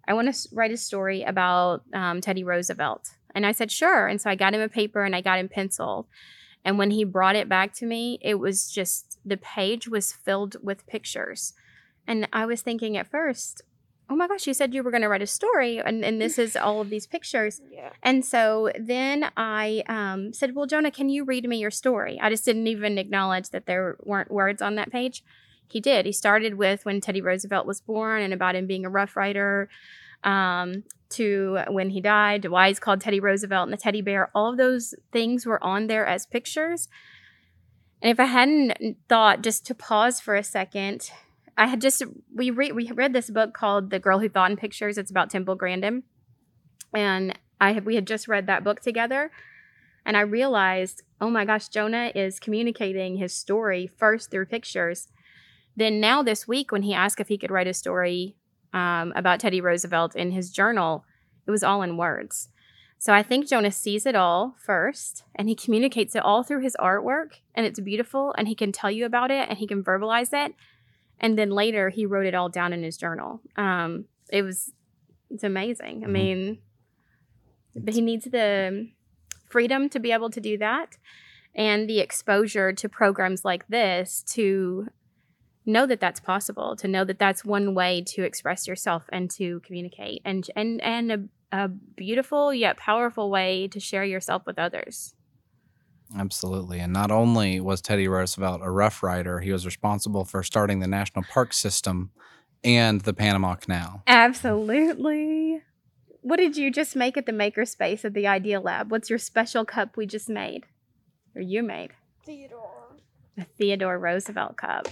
"I 0.07 0.13
want 0.13 0.33
to 0.35 0.49
write 0.53 0.73
a 0.73 0.77
story 0.77 1.23
about 1.23 1.85
um, 1.95 2.21
Teddy 2.21 2.45
Roosevelt." 2.45 3.13
And 3.35 3.47
I 3.47 3.53
said, 3.53 3.73
"Sure." 3.73 4.07
And 4.09 4.21
so 4.21 4.29
I 4.29 4.35
got 4.35 4.53
him 4.53 4.61
a 4.61 4.69
paper 4.69 5.05
and 5.05 5.17
I 5.17 5.23
got 5.23 5.39
him 5.39 5.49
pencil. 5.49 6.07
And 6.65 6.79
when 6.79 6.91
he 6.91 7.05
brought 7.05 7.37
it 7.37 7.49
back 7.49 7.75
to 7.75 7.87
me, 7.87 8.19
it 8.23 8.37
was 8.37 8.71
just 8.71 9.19
the 9.25 9.37
page 9.37 9.87
was 9.87 10.13
filled 10.13 10.57
with 10.63 10.87
pictures. 10.87 11.53
And 12.07 12.29
I 12.33 12.47
was 12.47 12.63
thinking 12.63 12.97
at 12.97 13.11
first, 13.11 13.63
oh 14.11 14.17
my 14.17 14.27
gosh, 14.27 14.47
you 14.47 14.55
said 14.55 14.75
you 14.75 14.83
were 14.83 14.91
going 14.91 15.03
to 15.03 15.09
write 15.09 15.23
a 15.23 15.27
story, 15.27 15.79
and, 15.79 16.05
and 16.05 16.21
this 16.21 16.39
is 16.39 16.57
all 16.57 16.81
of 16.81 16.91
these 16.91 17.07
pictures. 17.07 17.61
Yeah. 17.75 17.91
And 18.05 18.25
so 18.25 18.71
then 18.79 19.31
I 19.37 19.83
um, 19.89 20.33
said, 20.33 20.55
well, 20.55 20.67
Jonah, 20.67 20.93
can 20.93 21.09
you 21.09 21.25
read 21.25 21.47
me 21.49 21.59
your 21.59 21.73
story? 21.73 22.21
I 22.23 22.31
just 22.31 22.45
didn't 22.45 22.69
even 22.69 22.99
acknowledge 22.99 23.51
that 23.51 23.67
there 23.67 23.97
weren't 24.05 24.31
words 24.31 24.63
on 24.63 24.77
that 24.77 24.93
page. 24.93 25.25
He 25.69 25.81
did. 25.81 26.07
He 26.07 26.13
started 26.13 26.55
with 26.55 26.85
when 26.85 27.01
Teddy 27.01 27.21
Roosevelt 27.21 27.67
was 27.67 27.81
born 27.81 28.23
and 28.23 28.33
about 28.33 28.55
him 28.55 28.69
being 28.69 28.87
a 28.87 28.91
Rough 28.91 29.17
Rider 29.17 29.69
um, 30.25 30.85
to 31.11 31.59
when 31.69 31.91
he 31.91 32.01
died, 32.01 32.47
why 32.47 32.69
he's 32.69 32.81
called 32.81 33.01
Teddy 33.01 33.21
Roosevelt 33.21 33.69
and 33.69 33.73
the 33.73 33.81
teddy 33.81 34.03
bear. 34.03 34.31
All 34.35 34.51
of 34.51 34.57
those 34.57 34.95
things 35.13 35.47
were 35.47 35.63
on 35.63 35.87
there 35.87 36.07
as 36.07 36.27
pictures. 36.27 36.89
And 38.03 38.11
if 38.11 38.19
I 38.19 38.25
hadn't 38.25 38.97
thought 39.09 39.43
just 39.43 39.65
to 39.67 39.75
pause 39.75 40.21
for 40.21 40.35
a 40.35 40.43
second, 40.43 41.11
I 41.57 41.69
had 41.69 41.81
just 41.81 42.03
we 42.35 42.51
read 42.51 42.75
we 42.75 42.91
read 42.91 43.13
this 43.13 43.31
book 43.31 43.55
called 43.55 43.91
The 43.91 44.01
Girl 44.01 44.19
Who 44.19 44.29
Thought 44.29 44.51
in 44.51 44.57
Pictures. 44.57 44.99
It's 44.99 45.11
about 45.11 45.31
Temple 45.31 45.55
Grandin, 45.55 46.03
and 46.95 47.39
I 47.61 47.73
had 47.73 47.87
we 47.87 47.95
had 47.95 48.07
just 48.07 48.27
read 48.27 48.47
that 48.47 48.65
book 48.65 48.81
together, 48.81 49.31
and 50.05 50.17
I 50.17 50.23
realized, 50.23 51.03
oh 51.21 51.31
my 51.31 51.45
gosh, 51.45 51.69
Jonah 51.69 52.11
is 52.15 52.41
communicating 52.41 53.17
his 53.17 53.33
story 53.33 53.87
first 53.87 54.31
through 54.31 54.47
pictures. 54.47 55.09
Then 55.77 56.01
now 56.01 56.23
this 56.23 56.47
week, 56.49 56.73
when 56.73 56.83
he 56.83 56.93
asked 56.93 57.21
if 57.21 57.29
he 57.29 57.39
could 57.39 57.51
write 57.51 57.67
a 57.67 57.75
story 57.75 58.37
um, 58.75 59.13
about 59.17 59.41
Teddy 59.41 59.61
Roosevelt 59.63 60.15
in 60.15 60.33
his 60.33 60.51
journal, 60.51 61.05
it 61.47 61.51
was 61.51 61.63
all 61.63 61.81
in 61.83 61.97
words. 61.97 62.49
So 62.99 63.13
I 63.13 63.23
think 63.23 63.49
Jonas 63.49 63.77
sees 63.77 64.07
it 64.07 64.15
all 64.15 64.57
first 64.59 65.25
and 65.35 65.49
he 65.49 65.55
communicates 65.55 66.15
it 66.17 66.23
all 66.25 66.43
through 66.43 66.61
his 66.63 66.77
artwork 66.81 67.41
and 67.55 67.65
it's 67.67 67.79
beautiful 67.81 68.35
and 68.37 68.49
he 68.49 68.55
can 68.55 68.73
tell 68.73 68.91
you 68.91 69.05
about 69.07 69.31
it 69.31 69.49
and 69.49 69.59
he 69.59 69.67
can 69.67 69.85
verbalize 69.85 70.31
it. 70.33 70.55
And 71.21 71.39
then 71.39 71.51
later 71.51 71.91
he 71.91 72.07
wrote 72.07 72.27
it 72.27 72.35
all 72.35 72.49
down 72.49 72.73
in 72.73 72.83
his 72.83 72.97
journal. 72.97 73.41
Um, 73.57 74.07
it 74.31 74.43
was, 74.43 74.73
it's 75.31 75.45
amazing. 75.45 76.03
I 76.05 76.09
Mhm. 76.09 76.13
mean, 76.13 76.59
but 77.77 77.95
he 77.95 78.01
needs 78.01 78.25
the 78.25 78.89
freedom 79.49 79.89
to 79.91 80.01
be 80.01 80.11
able 80.13 80.31
to 80.31 80.41
do 80.41 80.57
that 80.59 80.97
and 81.55 81.89
the 81.89 82.01
exposure 82.01 82.73
to 82.73 82.89
programs 82.89 83.45
like 83.45 83.67
this 83.69 84.23
to 84.35 84.89
know 85.67 85.87
that 85.87 86.01
that's 86.01 86.21
possible 86.21 86.77
to 86.77 86.89
know 86.89 87.05
that 87.05 87.19
that's 87.19 87.45
one 87.45 87.75
way 87.75 88.03
to 88.03 88.23
express 88.23 88.67
yourself 88.67 89.05
and 89.13 89.31
to 89.31 89.61
communicate 89.61 90.21
and 90.25 90.49
and 90.57 90.81
and 90.83 91.13
a, 91.13 91.21
a 91.53 91.69
beautiful 91.69 92.53
yet 92.53 92.77
powerful 92.77 93.31
way 93.31 93.67
to 93.69 93.81
share 93.81 94.05
yourself 94.05 94.43
with 94.47 94.59
others 94.59 95.15
Absolutely. 96.17 96.79
And 96.79 96.93
not 96.93 97.11
only 97.11 97.61
was 97.61 97.81
Teddy 97.81 98.07
Roosevelt 98.07 98.61
a 98.63 98.71
Rough 98.71 99.03
Rider, 99.03 99.41
he 99.41 99.51
was 99.51 99.65
responsible 99.67 100.25
for 100.25 100.43
starting 100.45 100.79
the 100.79 100.87
national 100.87 101.25
park 101.25 101.53
system 101.53 102.11
and 102.63 103.01
the 103.03 103.13
Panama 103.13 103.55
Canal. 103.55 104.03
absolutely 104.07 105.61
what 106.23 106.37
did 106.37 106.57
you 106.57 106.71
just 106.71 106.97
make 106.97 107.17
at 107.19 107.27
the 107.27 107.33
makerspace 107.33 108.05
at 108.05 108.15
the 108.15 108.27
idea 108.27 108.59
lab 108.59 108.91
what's 108.91 109.11
your 109.11 109.19
special 109.19 109.65
cup 109.65 109.97
we 109.97 110.07
just 110.07 110.29
made 110.29 110.65
or 111.37 111.43
you 111.43 111.63
made 111.63 111.91
Theodore. 112.25 112.97
a 113.39 113.45
theodore 113.45 113.99
roosevelt 113.99 114.57
cup 114.57 114.89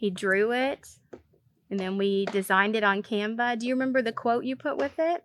he 0.00 0.10
drew 0.10 0.50
it 0.52 0.88
and 1.70 1.78
then 1.78 1.96
we 1.98 2.24
designed 2.26 2.74
it 2.74 2.82
on 2.82 3.02
canva 3.02 3.58
do 3.58 3.66
you 3.66 3.74
remember 3.74 4.00
the 4.02 4.12
quote 4.12 4.44
you 4.44 4.56
put 4.56 4.76
with 4.76 4.98
it 4.98 5.22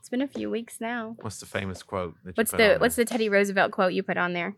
it's 0.00 0.08
been 0.08 0.22
a 0.22 0.26
few 0.28 0.50
weeks 0.50 0.80
now 0.80 1.16
What's 1.20 1.38
the 1.40 1.46
famous 1.46 1.82
quote? 1.82 2.14
That 2.24 2.30
you 2.30 2.34
What's 2.34 2.50
put 2.50 2.56
the 2.58 2.74
on 2.74 2.80
what's 2.80 2.96
there? 2.96 3.04
the 3.04 3.10
Teddy 3.10 3.28
Roosevelt 3.28 3.70
quote 3.72 3.92
you 3.92 4.02
put 4.02 4.16
on 4.18 4.32
there? 4.32 4.56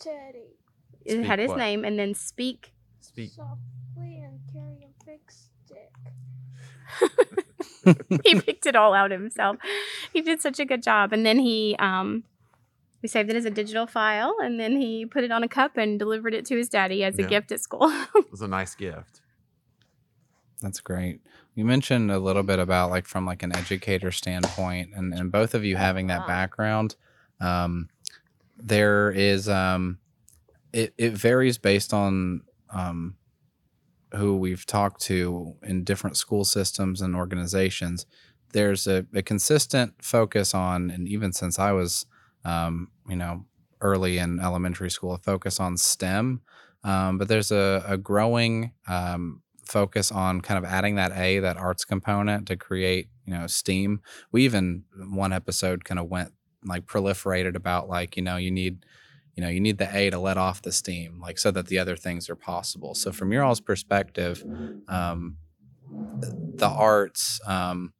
Teddy. 0.00 0.56
It 1.04 1.12
Speak 1.12 1.26
had 1.26 1.38
his 1.38 1.48
what? 1.50 1.58
name 1.58 1.84
and 1.84 1.98
then 1.98 2.14
speak. 2.14 2.72
speak? 3.00 3.30
Softly 3.32 4.22
and 4.24 4.40
carry 4.52 4.86
a 4.88 5.04
big 5.04 5.20
stick. 5.30 5.92
he 8.24 8.40
picked 8.40 8.66
it 8.66 8.76
all 8.76 8.94
out 8.94 9.10
himself. 9.10 9.56
He 10.12 10.20
did 10.22 10.40
such 10.40 10.58
a 10.58 10.64
good 10.64 10.82
job. 10.82 11.12
And 11.12 11.24
then 11.24 11.38
he 11.38 11.76
um 11.78 12.24
we 13.04 13.08
saved 13.08 13.28
it 13.28 13.36
as 13.36 13.44
a 13.44 13.50
digital 13.50 13.86
file 13.86 14.34
and 14.42 14.58
then 14.58 14.76
he 14.80 15.04
put 15.04 15.24
it 15.24 15.30
on 15.30 15.42
a 15.42 15.48
cup 15.48 15.76
and 15.76 15.98
delivered 15.98 16.32
it 16.32 16.46
to 16.46 16.56
his 16.56 16.70
daddy 16.70 17.04
as 17.04 17.18
a 17.18 17.22
gift 17.22 17.52
at 17.52 17.60
school. 17.60 17.92
It 18.16 18.30
was 18.30 18.40
a 18.40 18.48
nice 18.48 18.74
gift. 18.74 19.20
That's 20.62 20.80
great. 20.80 21.20
You 21.54 21.66
mentioned 21.66 22.10
a 22.10 22.18
little 22.18 22.42
bit 22.42 22.58
about 22.58 22.88
like 22.88 23.06
from 23.06 23.26
like 23.26 23.42
an 23.42 23.54
educator 23.54 24.10
standpoint 24.10 24.92
and, 24.96 25.12
and 25.12 25.30
both 25.30 25.52
of 25.52 25.66
you 25.66 25.76
having 25.76 26.06
that 26.06 26.20
Wow. 26.20 26.26
background. 26.28 26.96
Um, 27.40 27.90
there 28.56 29.10
is 29.10 29.50
um 29.50 29.98
it, 30.72 30.94
it 30.96 31.12
varies 31.12 31.58
based 31.58 31.92
on 31.92 32.40
um 32.70 33.16
who 34.14 34.38
we've 34.38 34.64
talked 34.64 35.02
to 35.02 35.56
in 35.62 35.84
different 35.84 36.16
school 36.16 36.46
systems 36.46 37.02
and 37.02 37.14
organizations. 37.14 38.06
There's 38.54 38.86
a, 38.86 39.04
a 39.12 39.22
consistent 39.22 39.92
focus 40.00 40.54
on, 40.54 40.90
and 40.90 41.06
even 41.06 41.34
since 41.34 41.58
I 41.58 41.72
was 41.72 42.06
um, 42.44 42.88
you 43.08 43.16
know, 43.16 43.44
early 43.80 44.18
in 44.18 44.40
elementary 44.40 44.90
school, 44.90 45.14
a 45.14 45.18
focus 45.18 45.60
on 45.60 45.76
STEM. 45.76 46.40
Um, 46.82 47.18
but 47.18 47.28
there's 47.28 47.50
a, 47.50 47.84
a 47.86 47.96
growing 47.96 48.72
um, 48.86 49.42
focus 49.64 50.12
on 50.12 50.40
kind 50.40 50.58
of 50.58 50.64
adding 50.70 50.96
that 50.96 51.12
A, 51.12 51.38
that 51.40 51.56
arts 51.56 51.84
component 51.84 52.46
to 52.48 52.56
create, 52.56 53.08
you 53.26 53.34
know, 53.34 53.46
STEAM. 53.46 54.00
We 54.32 54.44
even 54.44 54.84
one 54.96 55.32
episode 55.32 55.84
kind 55.84 55.98
of 55.98 56.08
went 56.08 56.32
like 56.64 56.86
proliferated 56.86 57.56
about 57.56 57.88
like, 57.88 58.16
you 58.16 58.22
know, 58.22 58.36
you 58.36 58.50
need, 58.50 58.84
you 59.34 59.42
know, 59.42 59.48
you 59.48 59.60
need 59.60 59.78
the 59.78 59.96
A 59.96 60.10
to 60.10 60.18
let 60.18 60.36
off 60.36 60.62
the 60.62 60.72
steam, 60.72 61.20
like 61.20 61.38
so 61.38 61.50
that 61.50 61.66
the 61.66 61.78
other 61.78 61.96
things 61.96 62.28
are 62.30 62.36
possible. 62.36 62.94
So 62.94 63.12
from 63.12 63.32
your 63.32 63.42
all's 63.42 63.60
perspective, 63.60 64.44
um, 64.88 65.38
the 66.56 66.68
arts, 66.68 67.40
um, 67.46 67.92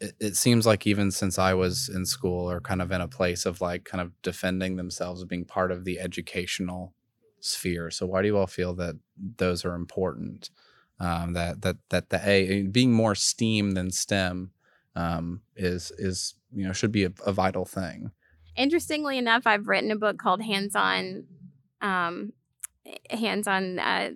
it, 0.00 0.14
it 0.18 0.36
seems 0.36 0.66
like 0.66 0.86
even 0.86 1.10
since 1.10 1.38
I 1.38 1.54
was 1.54 1.88
in 1.88 2.06
school 2.06 2.50
or 2.50 2.60
kind 2.60 2.82
of 2.82 2.90
in 2.90 3.00
a 3.00 3.08
place 3.08 3.44
of 3.46 3.60
like 3.60 3.84
kind 3.84 4.00
of 4.00 4.12
defending 4.22 4.76
themselves, 4.76 5.24
being 5.24 5.44
part 5.44 5.70
of 5.70 5.84
the 5.84 6.00
educational 6.00 6.94
sphere. 7.40 7.90
So 7.90 8.06
why 8.06 8.22
do 8.22 8.28
you 8.28 8.36
all 8.36 8.46
feel 8.46 8.74
that 8.74 8.96
those 9.16 9.64
are 9.64 9.74
important? 9.74 10.50
Um, 10.98 11.32
that 11.32 11.62
that 11.62 11.76
that 11.88 12.10
the 12.10 12.20
A 12.28 12.62
being 12.64 12.92
more 12.92 13.14
STEAM 13.14 13.72
than 13.72 13.90
STEM 13.90 14.50
um, 14.94 15.42
is 15.56 15.92
is 15.98 16.34
you 16.52 16.66
know 16.66 16.72
should 16.72 16.92
be 16.92 17.04
a, 17.04 17.12
a 17.24 17.32
vital 17.32 17.64
thing. 17.64 18.10
Interestingly 18.56 19.16
enough, 19.16 19.46
I've 19.46 19.68
written 19.68 19.90
a 19.90 19.96
book 19.96 20.18
called 20.18 20.42
Hands 20.42 20.74
on 20.76 21.24
um 21.80 22.32
Hands 23.10 23.46
on 23.46 23.78
uh, 23.78 24.10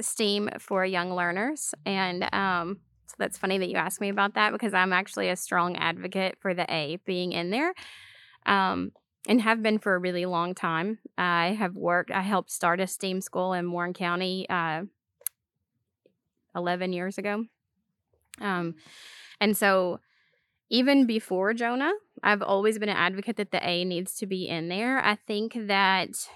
STEAM 0.00 0.50
for 0.58 0.84
young 0.84 1.12
learners 1.12 1.74
and 1.84 2.32
um 2.34 2.80
so 3.10 3.16
that's 3.18 3.38
funny 3.38 3.58
that 3.58 3.68
you 3.68 3.76
asked 3.76 4.00
me 4.00 4.08
about 4.08 4.34
that 4.34 4.52
because 4.52 4.72
I'm 4.72 4.92
actually 4.92 5.28
a 5.28 5.36
strong 5.36 5.76
advocate 5.76 6.36
for 6.40 6.54
the 6.54 6.72
A 6.72 6.98
being 7.04 7.32
in 7.32 7.50
there. 7.50 7.74
Um, 8.46 8.92
and 9.28 9.42
have 9.42 9.62
been 9.62 9.78
for 9.78 9.94
a 9.94 9.98
really 9.98 10.24
long 10.24 10.54
time. 10.54 10.98
I 11.18 11.48
have 11.58 11.74
worked, 11.74 12.10
I 12.10 12.22
helped 12.22 12.50
start 12.50 12.80
a 12.80 12.86
STEAM 12.86 13.20
school 13.20 13.52
in 13.52 13.70
Warren 13.70 13.92
County 13.92 14.48
uh, 14.48 14.84
11 16.54 16.92
years 16.92 17.18
ago. 17.18 17.44
Um, 18.40 18.76
and 19.40 19.56
so, 19.56 20.00
even 20.70 21.04
before 21.04 21.52
Jonah, 21.52 21.92
I've 22.22 22.42
always 22.42 22.78
been 22.78 22.88
an 22.88 22.96
advocate 22.96 23.36
that 23.36 23.50
the 23.50 23.66
A 23.68 23.84
needs 23.84 24.14
to 24.16 24.26
be 24.26 24.48
in 24.48 24.68
there. 24.68 25.04
I 25.04 25.16
think 25.16 25.54
that, 25.66 26.28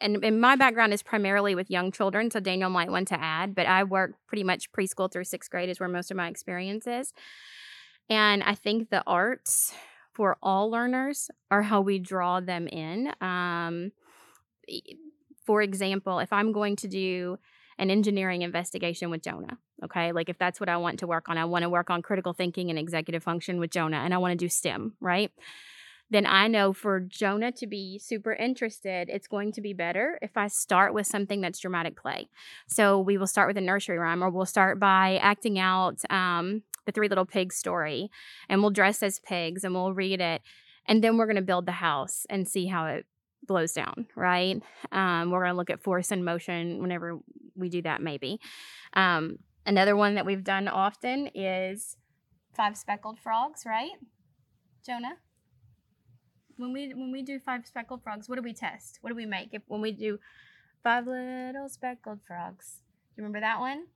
and, 0.00 0.24
and 0.24 0.40
my 0.40 0.56
background 0.56 0.92
is 0.92 1.02
primarily 1.02 1.54
with 1.54 1.70
young 1.70 1.92
children, 1.92 2.30
so 2.30 2.40
Daniel 2.40 2.70
might 2.70 2.90
want 2.90 3.08
to 3.08 3.20
add, 3.20 3.54
but 3.54 3.66
I 3.66 3.84
work 3.84 4.14
pretty 4.26 4.44
much 4.44 4.72
preschool 4.72 5.10
through 5.10 5.24
sixth 5.24 5.50
grade, 5.50 5.68
is 5.68 5.80
where 5.80 5.88
most 5.88 6.10
of 6.10 6.16
my 6.16 6.28
experience 6.28 6.86
is. 6.86 7.12
And 8.08 8.42
I 8.42 8.54
think 8.54 8.90
the 8.90 9.02
arts 9.06 9.72
for 10.12 10.36
all 10.42 10.70
learners 10.70 11.30
are 11.50 11.62
how 11.62 11.80
we 11.80 11.98
draw 11.98 12.40
them 12.40 12.66
in. 12.66 13.12
Um, 13.20 13.92
for 15.46 15.62
example, 15.62 16.18
if 16.18 16.32
I'm 16.32 16.52
going 16.52 16.76
to 16.76 16.88
do 16.88 17.38
an 17.78 17.90
engineering 17.90 18.42
investigation 18.42 19.10
with 19.10 19.22
Jonah, 19.22 19.58
okay, 19.84 20.12
like 20.12 20.28
if 20.28 20.38
that's 20.38 20.60
what 20.60 20.68
I 20.68 20.76
want 20.76 20.98
to 21.00 21.06
work 21.06 21.28
on, 21.28 21.38
I 21.38 21.44
want 21.44 21.62
to 21.62 21.68
work 21.68 21.90
on 21.90 22.02
critical 22.02 22.32
thinking 22.32 22.70
and 22.70 22.78
executive 22.78 23.22
function 23.22 23.58
with 23.58 23.70
Jonah, 23.70 23.98
and 23.98 24.12
I 24.12 24.18
want 24.18 24.32
to 24.32 24.44
do 24.44 24.48
STEM, 24.48 24.94
right? 25.00 25.30
Then 26.10 26.26
I 26.26 26.48
know 26.48 26.72
for 26.72 26.98
Jonah 26.98 27.52
to 27.52 27.66
be 27.66 27.98
super 27.98 28.32
interested, 28.32 29.08
it's 29.08 29.28
going 29.28 29.52
to 29.52 29.60
be 29.60 29.72
better 29.72 30.18
if 30.20 30.36
I 30.36 30.48
start 30.48 30.92
with 30.92 31.06
something 31.06 31.40
that's 31.40 31.60
dramatic 31.60 32.00
play. 32.00 32.28
So 32.66 32.98
we 32.98 33.16
will 33.16 33.28
start 33.28 33.48
with 33.48 33.56
a 33.56 33.60
nursery 33.60 33.96
rhyme, 33.96 34.22
or 34.22 34.30
we'll 34.30 34.44
start 34.44 34.80
by 34.80 35.18
acting 35.22 35.58
out 35.58 36.00
um, 36.10 36.62
the 36.86 36.92
Three 36.92 37.08
Little 37.08 37.26
Pigs 37.26 37.56
story, 37.56 38.10
and 38.48 38.60
we'll 38.60 38.70
dress 38.70 39.02
as 39.02 39.20
pigs 39.20 39.62
and 39.62 39.72
we'll 39.72 39.92
read 39.92 40.20
it, 40.20 40.42
and 40.86 41.02
then 41.02 41.16
we're 41.16 41.26
going 41.26 41.36
to 41.36 41.42
build 41.42 41.66
the 41.66 41.72
house 41.72 42.26
and 42.28 42.48
see 42.48 42.66
how 42.66 42.86
it 42.86 43.06
blows 43.46 43.72
down. 43.72 44.08
Right? 44.16 44.60
Um, 44.90 45.30
we're 45.30 45.42
going 45.44 45.52
to 45.52 45.56
look 45.56 45.70
at 45.70 45.82
force 45.82 46.10
and 46.10 46.24
motion 46.24 46.80
whenever 46.80 47.20
we 47.54 47.68
do 47.68 47.82
that. 47.82 48.02
Maybe 48.02 48.40
um, 48.94 49.38
another 49.64 49.94
one 49.94 50.16
that 50.16 50.26
we've 50.26 50.44
done 50.44 50.66
often 50.66 51.28
is 51.34 51.96
five 52.56 52.76
speckled 52.76 53.20
frogs. 53.20 53.62
Right, 53.64 53.92
Jonah? 54.84 55.18
When 56.60 56.74
we 56.74 56.92
when 56.92 57.10
we 57.10 57.22
do 57.22 57.38
five 57.40 57.66
speckled 57.66 58.02
frogs, 58.02 58.28
what 58.28 58.36
do 58.36 58.42
we 58.42 58.52
test? 58.52 58.98
What 59.00 59.08
do 59.08 59.16
we 59.16 59.24
make? 59.24 59.54
If 59.54 59.62
when 59.66 59.80
we 59.80 59.92
do 59.92 60.18
five 60.84 61.06
little 61.06 61.70
speckled 61.70 62.20
frogs, 62.26 62.82
do 62.84 63.16
you 63.16 63.24
remember 63.24 63.40
that 63.40 63.60
one? 63.60 63.86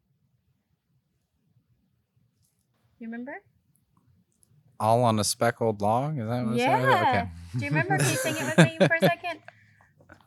You 2.98 3.08
remember? 3.08 3.42
All 4.80 5.04
on 5.04 5.18
a 5.18 5.24
speckled 5.24 5.82
log? 5.82 6.18
Is 6.18 6.26
that 6.26 6.42
what 6.46 6.56
Yeah. 6.56 7.02
it? 7.02 7.08
Okay. 7.08 7.30
Do 7.58 7.64
you 7.66 7.70
remember? 7.70 7.98
Can 7.98 8.08
you 8.08 8.16
sing 8.16 8.36
it 8.38 8.46
with 8.46 8.58
me 8.64 8.78
for 8.78 8.94
a 8.94 9.00
second? 9.12 9.40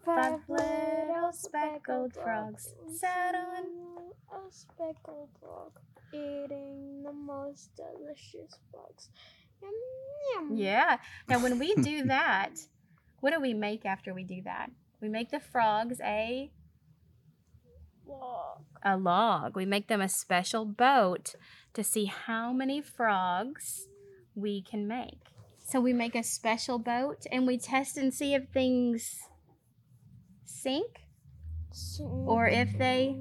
Five 0.05 0.39
little 0.47 1.33
speckled 1.33 2.13
frogs 2.13 2.69
sat 2.93 3.33
on. 3.33 3.65
a 4.29 4.51
speckled 4.51 5.29
frog 5.39 5.71
eating 6.13 7.01
the 7.03 7.13
most 7.13 7.71
delicious 7.75 8.59
bugs. 8.71 9.09
Yum, 9.61 9.71
yum. 10.33 10.57
Yeah. 10.57 10.97
Now, 11.27 11.39
when 11.39 11.59
we 11.59 11.73
do 11.75 12.03
that, 12.05 12.51
what 13.19 13.33
do 13.33 13.39
we 13.39 13.53
make 13.53 13.85
after 13.85 14.13
we 14.13 14.23
do 14.23 14.41
that? 14.43 14.71
We 15.01 15.09
make 15.09 15.31
the 15.31 15.39
frogs 15.39 15.99
a 16.01 16.51
Log. 18.07 18.61
a 18.83 18.95
log. 18.97 19.55
We 19.55 19.65
make 19.65 19.87
them 19.87 20.01
a 20.01 20.07
special 20.07 20.63
boat 20.65 21.35
to 21.73 21.83
see 21.83 22.05
how 22.05 22.53
many 22.53 22.81
frogs 22.81 23.87
we 24.33 24.61
can 24.61 24.87
make. 24.87 25.19
So 25.65 25.81
we 25.81 25.91
make 25.91 26.15
a 26.15 26.23
special 26.23 26.79
boat 26.79 27.25
and 27.31 27.45
we 27.45 27.57
test 27.57 27.97
and 27.97 28.13
see 28.13 28.33
if 28.33 28.47
things 28.53 29.19
sink 30.45 31.01
or 31.99 32.47
if 32.47 32.77
they 32.77 33.17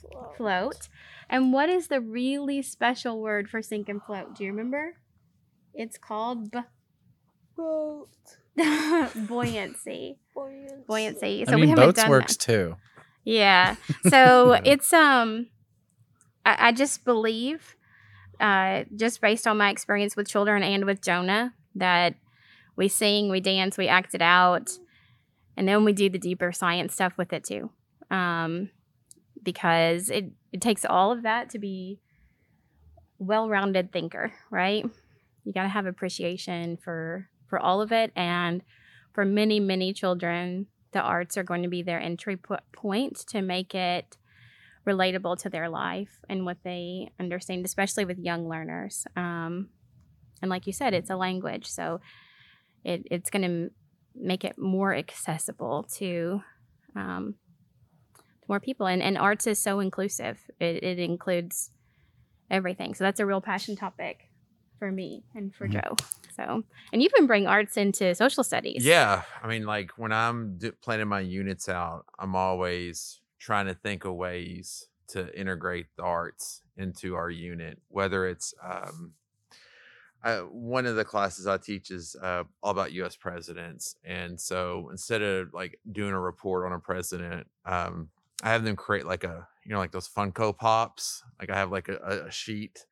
Float. 0.00 0.36
float. 0.38 0.88
And 1.28 1.52
what 1.52 1.68
is 1.68 1.88
the 1.88 2.00
really 2.00 2.62
special 2.62 3.20
word 3.20 3.50
for 3.50 3.60
sink 3.60 3.88
and 3.90 4.02
float? 4.02 4.34
Do 4.34 4.44
you 4.44 4.50
remember? 4.50 4.94
It's 5.74 5.98
called 5.98 6.50
b- 6.50 6.60
Boat. 7.56 8.08
buoyancy. 9.26 10.18
Buoyancy. 10.34 10.84
Buoyancy. 10.86 11.42
I 11.46 11.50
So 11.50 11.54
we 11.56 11.60
mean, 11.62 11.70
haven't 11.70 11.84
boats 11.86 12.00
done 12.00 12.10
works 12.10 12.36
that. 12.36 12.44
too. 12.44 12.76
Yeah. 13.24 13.76
So 14.08 14.52
it's 14.64 14.92
um, 14.92 15.48
I, 16.44 16.68
I 16.68 16.72
just 16.72 17.04
believe, 17.04 17.76
uh, 18.40 18.84
just 18.96 19.20
based 19.20 19.46
on 19.46 19.58
my 19.58 19.70
experience 19.70 20.16
with 20.16 20.28
children 20.28 20.62
and 20.62 20.84
with 20.84 21.02
Jonah, 21.02 21.54
that 21.74 22.14
we 22.76 22.88
sing, 22.88 23.28
we 23.30 23.40
dance, 23.40 23.76
we 23.78 23.88
act 23.88 24.14
it 24.14 24.22
out, 24.22 24.70
and 25.56 25.68
then 25.68 25.84
we 25.84 25.92
do 25.92 26.08
the 26.08 26.18
deeper 26.18 26.50
science 26.52 26.94
stuff 26.94 27.12
with 27.18 27.32
it 27.32 27.44
too. 27.44 27.70
Um, 28.10 28.70
because 29.42 30.10
it 30.10 30.32
it 30.52 30.60
takes 30.60 30.84
all 30.84 31.12
of 31.12 31.22
that 31.22 31.50
to 31.50 31.58
be 31.58 32.00
well-rounded 33.18 33.92
thinker, 33.92 34.32
right? 34.50 34.84
You 35.44 35.52
got 35.52 35.62
to 35.62 35.68
have 35.68 35.86
appreciation 35.86 36.76
for 36.76 37.28
for 37.48 37.58
all 37.58 37.80
of 37.80 37.92
it, 37.92 38.12
and 38.14 38.62
for 39.12 39.24
many 39.24 39.60
many 39.60 39.92
children, 39.92 40.66
the 40.92 41.00
arts 41.00 41.36
are 41.36 41.42
going 41.42 41.62
to 41.62 41.68
be 41.68 41.82
their 41.82 42.00
entry 42.00 42.36
po- 42.36 42.58
point 42.72 43.16
to 43.28 43.42
make 43.42 43.74
it 43.74 44.16
relatable 44.86 45.38
to 45.42 45.50
their 45.50 45.68
life 45.68 46.18
and 46.28 46.44
what 46.44 46.58
they 46.64 47.10
understand, 47.18 47.64
especially 47.64 48.04
with 48.04 48.18
young 48.18 48.48
learners. 48.48 49.06
Um, 49.16 49.68
and 50.42 50.48
like 50.48 50.66
you 50.66 50.72
said, 50.72 50.94
it's 50.94 51.10
a 51.10 51.16
language, 51.16 51.66
so 51.66 52.00
it, 52.84 53.06
it's 53.10 53.30
going 53.30 53.42
to 53.42 53.70
make 54.14 54.44
it 54.44 54.58
more 54.58 54.94
accessible 54.94 55.86
to 55.96 56.42
um, 56.96 57.34
to 58.16 58.46
more 58.48 58.60
people. 58.60 58.86
And, 58.86 59.02
and 59.02 59.16
arts 59.18 59.46
is 59.46 59.62
so 59.62 59.80
inclusive; 59.80 60.38
it, 60.58 60.82
it 60.82 60.98
includes 60.98 61.70
everything. 62.50 62.94
So 62.94 63.04
that's 63.04 63.20
a 63.20 63.26
real 63.26 63.40
passion 63.40 63.76
topic 63.76 64.29
for 64.80 64.90
me 64.90 65.22
and 65.36 65.54
for 65.54 65.68
Mhm. 65.68 65.72
Joe. 65.74 65.96
So, 66.34 66.64
and 66.92 67.00
you 67.02 67.08
can 67.10 67.26
bring 67.26 67.46
arts 67.46 67.76
into 67.76 68.14
social 68.16 68.42
studies. 68.42 68.84
Yeah, 68.84 69.22
I 69.42 69.46
mean, 69.46 69.64
like 69.66 69.92
when 69.98 70.10
I'm 70.10 70.56
do, 70.58 70.72
planning 70.72 71.06
my 71.06 71.20
units 71.20 71.68
out, 71.68 72.06
I'm 72.18 72.34
always 72.34 73.20
trying 73.38 73.66
to 73.66 73.74
think 73.74 74.04
of 74.04 74.14
ways 74.14 74.88
to 75.08 75.32
integrate 75.38 75.86
the 75.96 76.02
arts 76.02 76.62
into 76.76 77.14
our 77.14 77.30
unit. 77.30 77.78
Whether 77.88 78.26
it's 78.26 78.54
um, 78.62 79.14
I, 80.22 80.36
one 80.38 80.86
of 80.86 80.96
the 80.96 81.04
classes 81.04 81.46
I 81.46 81.56
teach 81.56 81.90
is 81.90 82.14
uh, 82.22 82.44
all 82.62 82.70
about 82.72 82.92
U.S. 82.92 83.16
presidents, 83.16 83.96
and 84.04 84.38
so 84.40 84.88
instead 84.90 85.22
of 85.22 85.52
like 85.54 85.78
doing 85.90 86.12
a 86.12 86.20
report 86.20 86.66
on 86.66 86.72
a 86.72 86.78
president, 86.78 87.46
um, 87.64 88.10
I 88.42 88.50
have 88.50 88.64
them 88.64 88.76
create 88.76 89.06
like 89.06 89.24
a 89.24 89.46
you 89.64 89.72
know 89.72 89.78
like 89.78 89.92
those 89.92 90.08
Funko 90.08 90.56
Pops. 90.56 91.22
Like 91.38 91.50
I 91.50 91.56
have 91.56 91.70
like 91.72 91.88
a- 91.88 92.24
a 92.26 92.30
sheet 92.30 92.84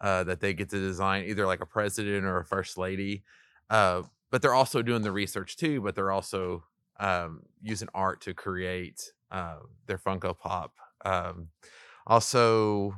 uh, 0.00 0.24
that 0.24 0.40
they 0.40 0.54
get 0.54 0.70
to 0.70 0.80
design 0.80 1.24
either 1.24 1.46
like 1.46 1.60
a 1.60 1.66
president 1.66 2.24
or 2.24 2.38
a 2.38 2.44
first 2.44 2.78
lady. 2.78 3.22
Uh, 3.68 4.02
but 4.30 4.42
they're 4.42 4.54
also 4.54 4.82
doing 4.82 5.02
the 5.02 5.12
research 5.12 5.56
too. 5.56 5.80
But 5.80 5.94
they're 5.94 6.10
also 6.12 6.64
um, 6.98 7.42
using 7.62 7.88
art 7.94 8.20
to 8.22 8.34
create 8.34 9.12
uh, 9.30 9.58
their 9.86 9.98
Funko 9.98 10.38
Pop. 10.38 10.74
Um, 11.04 11.48
also, 12.06 12.94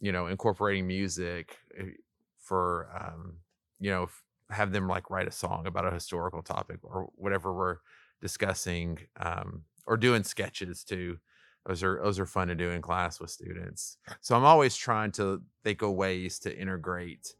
you 0.00 0.12
know, 0.12 0.26
incorporating 0.26 0.86
music 0.86 1.58
eh, 1.78 1.92
for 2.38 2.88
um, 2.98 3.38
you 3.80 3.90
know 3.90 4.08
have 4.50 4.72
them 4.72 4.86
like 4.86 5.10
write 5.10 5.28
a 5.28 5.32
song 5.32 5.66
about 5.66 5.86
a 5.86 5.90
historical 5.90 6.42
topic 6.42 6.78
or 6.82 7.08
whatever 7.14 7.54
we're 7.54 7.78
discussing, 8.20 8.98
um, 9.16 9.64
or 9.86 9.96
doing 9.96 10.22
sketches 10.22 10.84
too. 10.84 11.18
Those 11.66 11.82
are 11.82 12.00
those 12.02 12.18
are 12.18 12.26
fun 12.26 12.48
to 12.48 12.54
do 12.54 12.70
in 12.70 12.82
class 12.82 13.20
with 13.20 13.30
students. 13.30 13.98
So 14.20 14.36
I'm 14.36 14.44
always 14.44 14.76
trying 14.76 15.12
to 15.12 15.42
think 15.62 15.82
of 15.82 15.92
ways 15.92 16.38
to 16.40 16.56
integrate 16.56 17.34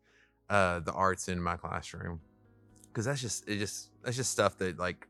uh, 0.49 0.81
the 0.81 0.93
arts 0.93 1.29
in 1.29 1.43
my 1.43 1.57
classroom 1.57 2.21
because 2.93 3.07
that's 3.07 3.21
just 3.21 3.49
it 3.49 3.59
just 3.59 3.89
that's 4.05 4.17
just 4.17 4.31
stuff 4.31 4.59
that 4.59 4.79
like 4.79 5.09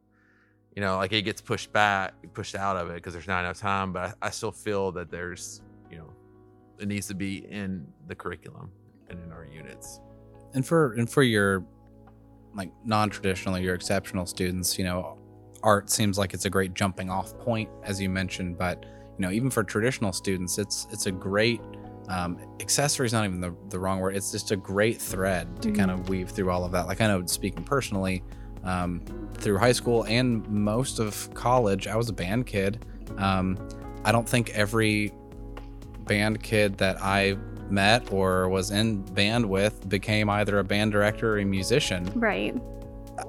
you 0.77 0.81
know 0.81 0.97
like 0.97 1.13
it 1.13 1.23
gets 1.23 1.41
pushed 1.41 1.73
back 1.73 2.15
pushed 2.33 2.55
out 2.55 2.77
of 2.77 2.91
it 2.91 2.95
because 2.95 3.13
there's 3.13 3.27
not 3.27 3.41
enough 3.41 3.59
time 3.59 3.93
but 3.93 4.17
I, 4.23 4.29
I 4.29 4.31
still 4.31 4.53
feel 4.53 4.93
that 4.93 5.11
there's 5.11 5.63
you 5.91 5.99
know 5.99 6.13
it 6.79 6.87
needs 6.87 7.09
to 7.09 7.15
be 7.15 7.39
in 7.51 7.87
the 8.07 8.15
curriculum 8.15 8.71
and 9.09 9.19
in 9.23 9.33
our 9.33 9.45
units 9.45 10.01
and 10.55 10.67
for 10.67 10.93
and 10.95 11.11
for 11.11 11.23
your 11.23 11.65
like 12.55 12.71
non-traditional 12.85 13.59
your 13.59 13.75
exceptional 13.75 14.27
students 14.27 14.79
you 14.79 14.85
know 14.85 15.19
art 15.63 15.91
seems 15.91 16.19
like 16.19 16.35
it's 16.35 16.45
a 16.45 16.51
great 16.51 16.75
jumping 16.75 17.11
off 17.11 17.37
point 17.39 17.69
as 17.83 18.01
you 18.01 18.09
mentioned 18.09 18.57
but 18.57 18.85
you 19.23 19.29
know 19.29 19.33
even 19.33 19.51
for 19.51 19.63
traditional 19.63 20.13
students 20.13 20.59
it's 20.59 20.89
it's 20.91 21.07
a 21.07 21.13
great 21.13 21.61
um, 22.09 22.37
accessory 22.59 23.07
is 23.07 23.13
not 23.13 23.25
even 23.25 23.41
the, 23.41 23.55
the 23.69 23.79
wrong 23.79 24.01
word. 24.01 24.17
It's 24.17 24.33
just 24.33 24.51
a 24.51 24.57
great 24.57 25.01
thread 25.01 25.63
to 25.63 25.71
kind 25.71 25.89
of 25.89 26.09
weave 26.09 26.31
through 26.31 26.51
all 26.51 26.65
of 26.65 26.73
that. 26.73 26.89
Like 26.89 27.01
i 27.01 27.07
know 27.07 27.25
speaking 27.27 27.63
personally 27.63 28.25
um, 28.65 29.01
through 29.35 29.59
high 29.59 29.73
school 29.73 30.05
and 30.07 30.47
most 30.49 30.99
of 30.99 31.33
college 31.35 31.87
i 31.87 31.95
was 31.95 32.09
a 32.09 32.13
band 32.13 32.47
kid. 32.47 32.85
Um, 33.17 33.57
i 34.05 34.11
don't 34.11 34.29
think 34.29 34.51
every 34.51 35.13
band 36.01 36.43
kid 36.43 36.77
that 36.79 37.01
i 37.01 37.37
met 37.71 38.13
or 38.13 38.49
was 38.49 38.73
in 38.73 39.03
band 39.15 39.49
with 39.49 39.89
became 39.89 40.29
either 40.29 40.59
a 40.59 40.65
band 40.65 40.91
director 40.91 41.35
or 41.35 41.39
a 41.39 41.45
musician. 41.45 42.11
Right. 42.17 42.61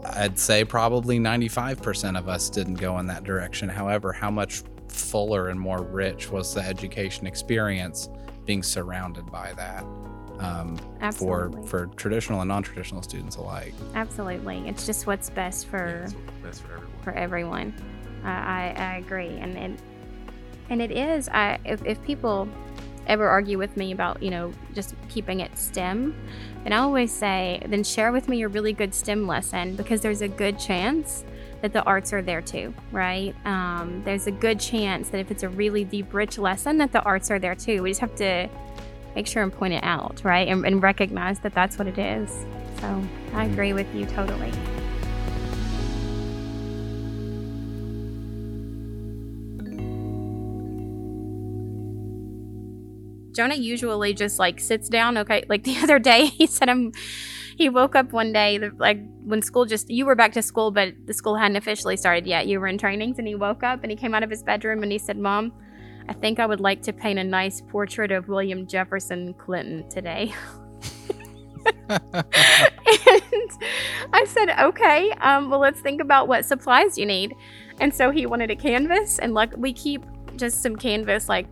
I'd 0.06 0.40
say 0.40 0.66
probably 0.66 1.20
95% 1.20 2.18
of 2.18 2.28
us 2.28 2.50
didn't 2.50 2.76
go 2.76 2.98
in 2.98 3.06
that 3.08 3.24
direction. 3.24 3.70
However, 3.70 4.12
how 4.12 4.32
much 4.32 4.64
fuller 4.94 5.50
and 5.50 5.60
more 5.60 5.82
rich 5.82 6.30
was 6.30 6.54
the 6.54 6.62
education 6.62 7.28
experience 7.28 8.10
being 8.46 8.64
surrounded 8.64 9.32
by 9.32 9.54
that 9.54 9.84
um, 10.40 10.78
for 10.78 11.46
Absolutely. 11.46 11.68
for 11.68 11.86
traditional 11.96 12.42
and 12.42 12.48
non-traditional 12.48 13.02
students 13.02 13.36
alike. 13.38 13.74
Absolutely. 13.96 14.68
It's 14.68 14.86
just 14.86 15.08
what's 15.08 15.30
best 15.30 15.68
for 15.68 16.06
Yeah, 16.08 16.18
what's 16.42 16.60
best 16.60 16.62
for 16.64 16.74
everyone. 16.74 17.04
for 17.04 17.12
everyone. 17.14 17.74
I 18.24 18.30
I, 18.30 18.76
I 18.78 18.98
agree, 18.98 19.38
and 19.40 19.58
and 19.58 19.82
and 20.70 20.82
it 20.82 20.92
is. 20.92 21.30
I 21.30 21.60
if, 21.66 21.86
if 21.86 22.02
people 22.04 22.48
ever 23.06 23.28
argue 23.28 23.58
with 23.58 23.76
me 23.76 23.92
about 23.92 24.24
you 24.24 24.32
know 24.32 24.52
just 24.74 24.96
keeping 25.10 25.40
it 25.42 25.58
STEM, 25.58 26.16
and 26.66 26.74
I 26.74 26.78
always 26.78 27.12
say, 27.12 27.62
then 27.68 27.84
share 27.84 28.12
with 28.12 28.28
me 28.30 28.38
your 28.38 28.50
really 28.50 28.74
good 28.74 28.94
STEM 28.94 29.28
lesson 29.28 29.76
because 29.76 30.02
there's 30.02 30.22
a 30.22 30.28
good 30.28 30.58
chance 30.60 31.24
that 31.64 31.72
the 31.72 31.82
arts 31.84 32.12
are 32.12 32.22
there 32.22 32.42
too, 32.42 32.74
right? 32.92 33.34
Um, 33.46 34.02
there's 34.04 34.28
a 34.28 34.32
good 34.32 34.60
chance 34.60 35.08
that 35.10 35.20
if 35.20 35.32
it's 35.32 35.44
a 35.44 35.50
really 35.50 35.86
deep, 35.86 36.14
rich 36.14 36.38
lesson, 36.38 36.78
that 36.80 36.92
the 36.92 37.02
arts 37.04 37.32
are 37.32 37.40
there 37.40 37.56
too. 37.56 37.82
We 37.82 37.92
just 37.92 38.02
have 38.02 38.14
to 38.18 38.50
make 39.16 39.28
sure 39.28 39.44
and 39.44 39.52
point 39.52 39.74
it 39.74 39.82
out, 39.82 40.22
right, 40.26 40.46
and, 40.50 40.66
and 40.66 40.84
recognize 40.84 41.40
that 41.40 41.54
that's 41.54 41.80
what 41.80 41.88
it 41.88 41.98
is. 41.98 42.30
So 42.82 43.02
I 43.34 43.46
agree 43.46 43.72
with 43.72 43.88
you 43.96 44.06
totally. 44.08 44.52
Jonah 53.32 53.56
usually 53.56 54.14
just 54.14 54.38
like 54.38 54.60
sits 54.60 54.90
down. 54.90 55.18
Okay, 55.18 55.46
like 55.48 55.64
the 55.64 55.78
other 55.78 55.98
day, 55.98 56.26
he 56.26 56.46
said 56.46 56.68
him. 56.68 56.92
He 57.64 57.70
woke 57.70 57.96
up 57.96 58.12
one 58.12 58.34
day, 58.34 58.60
like 58.60 59.00
when 59.24 59.42
school 59.42 59.64
just 59.64 59.90
you 59.90 60.06
were 60.06 60.16
back 60.16 60.34
to 60.34 60.42
school, 60.42 60.70
but 60.70 60.94
the 61.06 61.14
school 61.14 61.38
hadn't 61.38 61.56
officially 61.56 61.96
started 61.96 62.28
yet. 62.28 62.46
You 62.46 62.60
were 62.60 62.68
in 62.68 62.78
trainings, 62.78 63.20
and 63.20 63.26
he 63.26 63.36
woke 63.36 63.64
up 63.64 63.84
and 63.84 63.90
he 63.90 63.96
came 63.96 64.14
out 64.14 64.22
of 64.22 64.30
his 64.30 64.44
bedroom 64.44 64.84
and 64.84 64.92
he 64.92 64.98
said, 64.98 65.18
"Mom, 65.18 65.54
I 66.10 66.14
think 66.14 66.42
I 66.42 66.46
would 66.46 66.60
like 66.60 66.82
to 66.82 66.92
paint 66.92 67.20
a 67.20 67.24
nice 67.24 67.62
portrait 67.62 68.12
of 68.12 68.28
William 68.28 68.68
Jefferson 68.68 69.34
Clinton 69.36 69.88
today." 69.90 70.34
and 71.88 72.04
I 74.12 74.26
said, 74.28 74.50
"Okay, 74.60 75.12
um, 75.22 75.50
well, 75.50 75.62
let's 75.62 75.80
think 75.80 76.02
about 76.02 76.28
what 76.28 76.44
supplies 76.44 76.98
you 76.98 77.06
need." 77.06 77.34
And 77.80 77.96
so 77.96 78.12
he 78.12 78.26
wanted 78.26 78.52
a 78.52 78.58
canvas, 78.58 79.20
and 79.20 79.34
like 79.34 79.56
we 79.56 79.72
keep 79.72 80.04
just 80.36 80.62
some 80.62 80.76
canvas 80.76 81.30
like 81.30 81.48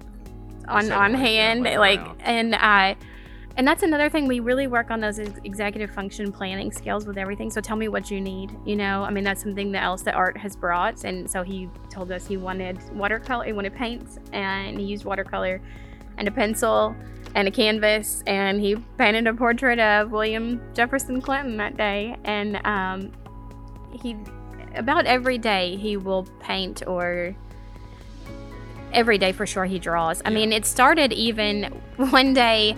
on 0.67 0.91
on 0.91 1.13
hand, 1.13 1.63
like 1.63 2.05
and 2.19 2.53
I. 2.53 2.97
And 3.57 3.67
that's 3.67 3.83
another 3.83 4.09
thing 4.09 4.27
we 4.27 4.39
really 4.39 4.67
work 4.67 4.91
on 4.91 5.01
those 5.01 5.19
ex- 5.19 5.39
executive 5.43 5.91
function 5.91 6.31
planning 6.31 6.71
skills 6.71 7.05
with 7.05 7.17
everything. 7.17 7.49
So 7.51 7.59
tell 7.61 7.75
me 7.75 7.89
what 7.89 8.09
you 8.09 8.21
need. 8.21 8.55
You 8.65 8.75
know, 8.75 9.03
I 9.03 9.11
mean 9.11 9.23
that's 9.23 9.41
something 9.43 9.71
that 9.73 9.83
else 9.83 10.01
that 10.03 10.15
Art 10.15 10.37
has 10.37 10.55
brought. 10.55 11.03
And 11.03 11.29
so 11.29 11.43
he 11.43 11.69
told 11.89 12.11
us 12.11 12.25
he 12.25 12.37
wanted 12.37 12.79
watercolor, 12.95 13.43
he 13.45 13.51
wanted 13.53 13.75
paints, 13.75 14.19
and 14.31 14.79
he 14.79 14.85
used 14.85 15.03
watercolor 15.05 15.61
and 16.17 16.27
a 16.27 16.31
pencil 16.31 16.95
and 17.35 17.47
a 17.47 17.51
canvas, 17.51 18.23
and 18.27 18.59
he 18.59 18.75
painted 18.97 19.25
a 19.27 19.33
portrait 19.33 19.79
of 19.79 20.11
William 20.11 20.61
Jefferson 20.73 21.21
Clinton 21.21 21.57
that 21.57 21.77
day. 21.77 22.17
And 22.23 22.59
um, 22.65 23.11
he 23.91 24.17
about 24.75 25.05
every 25.05 25.37
day 25.37 25.75
he 25.75 25.97
will 25.97 26.25
paint 26.39 26.83
or 26.87 27.35
every 28.93 29.17
day 29.17 29.31
for 29.31 29.45
sure 29.45 29.65
he 29.65 29.79
draws. 29.79 30.21
I 30.25 30.29
Yeah. 30.29 30.35
mean, 30.35 30.53
it 30.53 30.65
started 30.65 31.13
even 31.13 31.63
one 31.97 32.33
day 32.33 32.75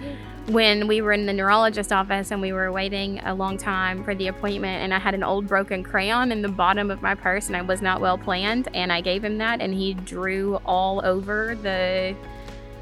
when 0.47 0.87
we 0.87 1.01
were 1.01 1.13
in 1.13 1.25
the 1.25 1.31
neurologist 1.31 1.93
office 1.93 2.31
and 2.31 2.41
we 2.41 2.51
were 2.51 2.69
waiting 2.71 3.19
a 3.19 3.33
long 3.33 3.57
time 3.57 4.03
for 4.03 4.13
the 4.13 4.27
appointment 4.27 4.83
and 4.83 4.93
I 4.93 4.99
had 4.99 5.13
an 5.13 5.23
old 5.23 5.47
broken 5.47 5.83
crayon 5.83 6.33
in 6.33 6.41
the 6.41 6.49
bottom 6.49 6.91
of 6.91 7.01
my 7.01 7.15
purse 7.15 7.47
and 7.47 7.55
I 7.55 7.61
was 7.61 7.81
not 7.81 8.01
well 8.01 8.17
planned 8.17 8.67
and 8.73 8.91
I 8.91 8.99
gave 8.99 9.23
him 9.23 9.37
that 9.37 9.61
and 9.61 9.73
he 9.73 9.93
drew 9.93 10.57
all 10.65 11.03
over 11.05 11.55
the 11.55 12.13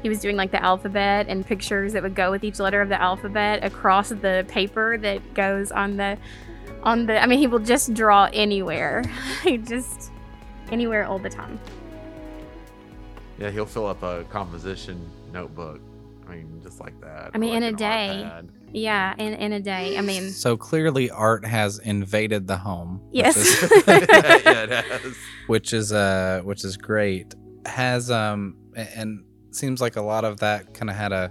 he 0.02 0.08
was 0.08 0.18
doing 0.18 0.34
like 0.34 0.50
the 0.50 0.60
alphabet 0.60 1.26
and 1.28 1.46
pictures 1.46 1.92
that 1.92 2.02
would 2.02 2.16
go 2.16 2.32
with 2.32 2.42
each 2.42 2.58
letter 2.58 2.82
of 2.82 2.88
the 2.88 3.00
alphabet 3.00 3.62
across 3.62 4.08
the 4.08 4.44
paper 4.48 4.98
that 4.98 5.34
goes 5.34 5.70
on 5.70 5.96
the 5.96 6.18
on 6.82 7.06
the 7.06 7.22
I 7.22 7.26
mean 7.26 7.38
he 7.38 7.46
will 7.46 7.60
just 7.60 7.94
draw 7.94 8.28
anywhere. 8.32 9.04
he 9.44 9.58
just 9.58 10.10
anywhere 10.72 11.04
all 11.04 11.20
the 11.20 11.30
time. 11.30 11.60
Yeah, 13.38 13.50
he'll 13.50 13.66
fill 13.66 13.86
up 13.86 14.02
a 14.02 14.24
composition 14.30 15.08
notebook. 15.32 15.80
I 16.32 16.36
mean, 16.36 16.60
just 16.62 16.80
like 16.80 17.00
that. 17.00 17.30
I 17.34 17.38
mean, 17.38 17.54
or 17.54 17.56
in 17.58 17.62
a 17.64 17.72
day. 17.72 18.22
iPad. 18.24 18.48
Yeah, 18.74 19.14
in 19.18 19.34
in 19.34 19.52
a 19.52 19.60
day. 19.60 19.98
I 19.98 20.00
mean, 20.00 20.30
So 20.30 20.56
clearly, 20.56 21.10
art 21.10 21.44
has 21.44 21.78
invaded 21.78 22.46
the 22.46 22.56
home. 22.56 23.00
which 23.10 23.16
Yes. 23.24 23.36
is- 23.36 23.84
yeah, 23.86 24.62
it 24.64 24.70
has. 24.70 25.14
which 25.46 25.72
is 25.72 25.92
uh 25.92 26.40
which 26.44 26.64
is 26.64 26.76
great 26.76 27.34
has 27.66 28.10
um 28.10 28.56
a- 28.76 28.98
and 28.98 29.24
seems 29.50 29.80
like 29.80 29.96
a 29.96 30.02
lot 30.02 30.24
of 30.24 30.38
that 30.40 30.72
kind 30.74 30.88
of 30.90 30.96
had 30.96 31.12
a 31.12 31.30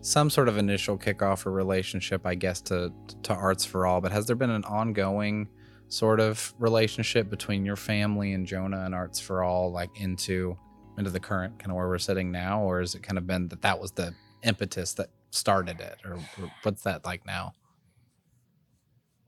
some 0.00 0.30
sort 0.30 0.48
of 0.48 0.56
initial 0.56 0.96
kickoff 0.96 1.44
or 1.44 1.50
relationship 1.52 2.24
i 2.24 2.34
guess 2.34 2.60
to 2.60 2.90
to 3.22 3.34
arts 3.34 3.64
for 3.64 3.84
all 3.86 4.00
but 4.00 4.10
has 4.12 4.26
there 4.26 4.36
been 4.36 4.50
an 4.50 4.64
ongoing 4.64 5.46
sort 5.88 6.18
of 6.20 6.54
relationship 6.58 7.28
between 7.30 7.64
your 7.66 7.76
family 7.76 8.32
and 8.32 8.46
jonah 8.46 8.80
and 8.84 8.94
arts 8.94 9.18
for 9.20 9.42
all 9.42 9.70
like 9.72 9.90
into 10.00 10.56
into 10.98 11.10
the 11.10 11.20
current 11.20 11.58
kind 11.58 11.70
of 11.70 11.76
where 11.76 11.88
we're 11.88 11.98
sitting 11.98 12.30
now 12.32 12.62
or 12.62 12.80
has 12.80 12.94
it 12.94 13.02
kind 13.02 13.18
of 13.18 13.26
been 13.26 13.48
that 13.48 13.60
that 13.62 13.78
was 13.80 13.90
the 13.92 14.12
impetus 14.42 14.92
that 14.94 15.08
started 15.30 15.80
it 15.80 15.98
or, 16.04 16.14
or 16.14 16.50
what's 16.62 16.82
that 16.82 17.04
like 17.04 17.26
now 17.26 17.52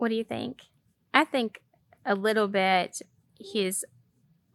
what 0.00 0.08
do 0.08 0.14
you 0.14 0.24
think? 0.24 0.62
I 1.12 1.24
think 1.24 1.60
a 2.06 2.14
little 2.14 2.48
bit 2.48 3.02
he's 3.34 3.84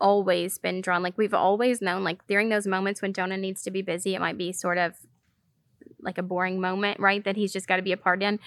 always 0.02 0.58
been 0.58 0.82
drawn. 0.82 1.04
Like 1.04 1.18
we've 1.18 1.34
always 1.34 1.82
known, 1.82 2.04
like 2.04 2.26
during 2.28 2.50
those 2.50 2.66
moments 2.66 3.02
when 3.02 3.14
Jonah 3.14 3.38
needs 3.38 3.62
to 3.64 3.72
be 3.72 3.84
busy, 3.84 4.16
it 4.16 4.20
might 4.20 4.40
be 4.40 4.52
sort 4.52 4.80
of 4.80 4.94
like 6.02 6.18
a 6.18 6.24
boring 6.24 6.60
moment, 6.60 7.00
right? 7.00 7.24
That 7.24 7.36
he's 7.36 7.54
just 7.54 7.68
got 7.68 7.78
to 7.78 7.84
be 7.84 7.92
a 7.92 7.98
part 7.98 8.24
in. 8.24 8.40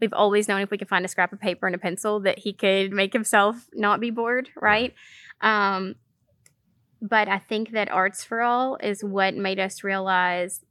We've 0.00 0.14
always 0.14 0.48
known 0.48 0.62
if 0.62 0.70
we 0.70 0.78
could 0.78 0.88
find 0.88 1.04
a 1.04 1.08
scrap 1.08 1.30
of 1.32 1.40
paper 1.40 1.66
and 1.66 1.74
a 1.74 1.78
pencil 1.78 2.20
that 2.20 2.38
he 2.38 2.54
could 2.54 2.90
make 2.90 3.12
himself 3.12 3.68
not 3.74 4.00
be 4.00 4.10
bored, 4.10 4.48
right? 4.58 4.94
Um, 5.42 5.96
but 7.02 7.28
I 7.28 7.38
think 7.38 7.72
that 7.72 7.90
Arts 7.90 8.24
for 8.24 8.40
All 8.40 8.78
is 8.82 9.04
what 9.04 9.34
made 9.34 9.60
us 9.60 9.84
realize, 9.84 10.64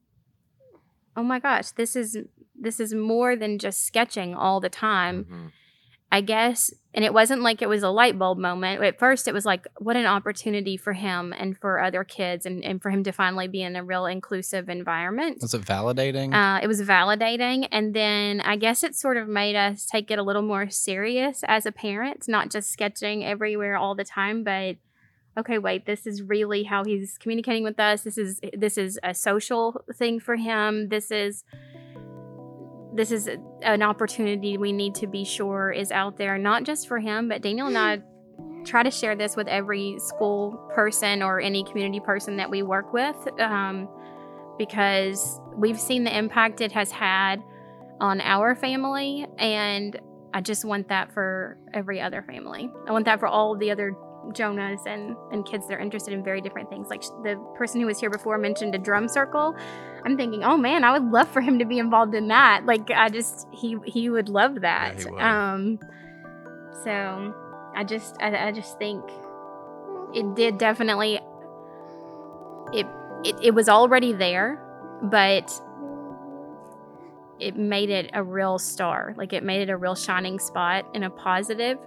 oh 1.19 1.23
my 1.23 1.39
gosh, 1.39 1.71
this 1.71 1.95
is 1.95 2.17
this 2.67 2.79
is 2.79 2.93
more 2.93 3.35
than 3.35 3.57
just 3.59 3.85
sketching 3.85 4.33
all 4.35 4.59
the 4.59 4.69
time. 4.69 5.25
Mhm. 5.25 5.51
I 6.11 6.21
guess, 6.21 6.73
and 6.95 7.05
it 7.05 7.13
wasn't 7.13 7.43
like 7.43 7.61
it 7.61 7.69
was 7.69 7.83
a 7.83 7.89
light 8.01 8.17
bulb 8.17 8.39
moment. 8.39 8.81
At 8.83 8.97
first, 8.97 9.27
it 9.27 9.33
was 9.33 9.45
like, 9.45 9.67
what 9.77 9.95
an 9.95 10.07
opportunity 10.07 10.75
for 10.75 10.93
him 10.93 11.35
and 11.37 11.55
for 11.55 11.79
other 11.79 12.03
kids 12.03 12.47
and, 12.47 12.63
and 12.63 12.81
for 12.81 12.89
him 12.89 13.03
to 13.03 13.11
finally 13.11 13.47
be 13.47 13.61
in 13.61 13.75
a 13.75 13.83
real 13.83 14.07
inclusive 14.07 14.69
environment. 14.69 15.37
was 15.39 15.53
it 15.53 15.61
validating 15.61 16.33
Uh, 16.33 16.59
it 16.63 16.67
was 16.67 16.81
validating. 16.81 17.67
And 17.71 17.93
then 17.93 18.41
I 18.41 18.55
guess 18.55 18.83
it 18.83 18.95
sort 18.95 19.17
of 19.17 19.27
made 19.27 19.55
us 19.55 19.85
take 19.85 20.09
it 20.09 20.17
a 20.17 20.23
little 20.23 20.41
more 20.41 20.67
serious 20.71 21.43
as 21.47 21.67
a 21.67 21.71
parent, 21.71 22.25
not 22.27 22.49
just 22.49 22.71
sketching 22.71 23.23
everywhere 23.23 23.77
all 23.77 23.93
the 23.93 24.03
time, 24.03 24.43
but 24.43 24.77
okay, 25.39 25.57
wait, 25.57 25.85
this 25.85 26.05
is 26.05 26.21
really 26.21 26.63
how 26.63 26.83
he's 26.83 27.17
communicating 27.17 27.63
with 27.63 27.79
us. 27.79 28.01
This 28.01 28.17
is 28.17 28.39
this 28.53 28.77
is 28.77 28.99
a 29.03 29.13
social 29.13 29.83
thing 29.95 30.19
for 30.19 30.35
him. 30.35 30.89
This 30.89 31.11
is 31.11 31.43
this 32.93 33.11
is 33.11 33.29
an 33.61 33.83
opportunity 33.83 34.57
we 34.57 34.71
need 34.71 34.95
to 34.95 35.07
be 35.07 35.23
sure 35.23 35.71
is 35.71 35.91
out 35.91 36.17
there, 36.17 36.37
not 36.37 36.63
just 36.63 36.87
for 36.87 36.99
him, 36.99 37.29
but 37.29 37.41
Daniel 37.41 37.67
and 37.67 37.77
I 37.77 38.01
try 38.65 38.83
to 38.83 38.91
share 38.91 39.15
this 39.15 39.35
with 39.35 39.47
every 39.47 39.97
school 39.99 40.57
person 40.75 41.23
or 41.23 41.39
any 41.39 41.63
community 41.63 41.99
person 41.99 42.37
that 42.37 42.49
we 42.49 42.61
work 42.61 42.91
with 42.91 43.15
um, 43.39 43.87
because 44.57 45.39
we've 45.55 45.79
seen 45.79 46.03
the 46.03 46.15
impact 46.15 46.61
it 46.61 46.71
has 46.71 46.91
had 46.91 47.41
on 47.99 48.21
our 48.21 48.55
family 48.55 49.25
and 49.37 49.99
i 50.33 50.41
just 50.41 50.63
want 50.63 50.87
that 50.89 51.11
for 51.11 51.57
every 51.73 51.99
other 51.99 52.21
family 52.21 52.69
i 52.87 52.91
want 52.91 53.05
that 53.05 53.19
for 53.19 53.27
all 53.27 53.57
the 53.57 53.71
other 53.71 53.95
jonahs 54.27 54.85
and, 54.85 55.15
and 55.31 55.45
kids 55.45 55.67
that 55.67 55.75
are 55.75 55.79
interested 55.79 56.13
in 56.13 56.23
very 56.23 56.41
different 56.41 56.69
things. 56.69 56.87
Like 56.89 57.01
the 57.23 57.41
person 57.55 57.81
who 57.81 57.87
was 57.87 57.99
here 57.99 58.09
before 58.09 58.37
mentioned 58.37 58.75
a 58.75 58.77
drum 58.77 59.07
circle. 59.07 59.55
I'm 60.05 60.15
thinking 60.15 60.43
oh 60.43 60.57
man 60.57 60.83
i 60.83 60.97
would 60.97 61.11
love 61.11 61.27
for 61.27 61.41
him 61.41 61.59
to 61.59 61.65
be 61.65 61.79
involved 61.79 62.15
in 62.15 62.27
that. 62.29 62.65
Like 62.65 62.89
i 62.91 63.09
just 63.09 63.47
he 63.51 63.77
he 63.85 64.09
would 64.09 64.29
love 64.29 64.61
that 64.61 65.05
would. 65.05 65.21
um 65.21 65.79
so 66.83 67.33
i 67.75 67.83
just 67.83 68.15
I, 68.21 68.47
I 68.47 68.51
just 68.51 68.77
think 68.77 69.03
it 70.13 70.35
did 70.35 70.57
definitely 70.57 71.19
it, 72.71 72.87
it 73.23 73.35
it 73.41 73.53
was 73.53 73.67
already 73.67 74.13
there 74.13 74.63
but 75.01 75.51
it 77.39 77.55
made 77.55 77.89
it 77.89 78.09
a 78.13 78.23
real 78.23 78.59
star. 78.59 79.13
Like 79.17 79.33
it 79.33 79.43
made 79.43 79.61
it 79.61 79.69
a 79.69 79.77
real 79.77 79.95
shining 79.95 80.39
spot 80.39 80.85
and 80.93 81.03
a 81.03 81.09
positive 81.09 81.77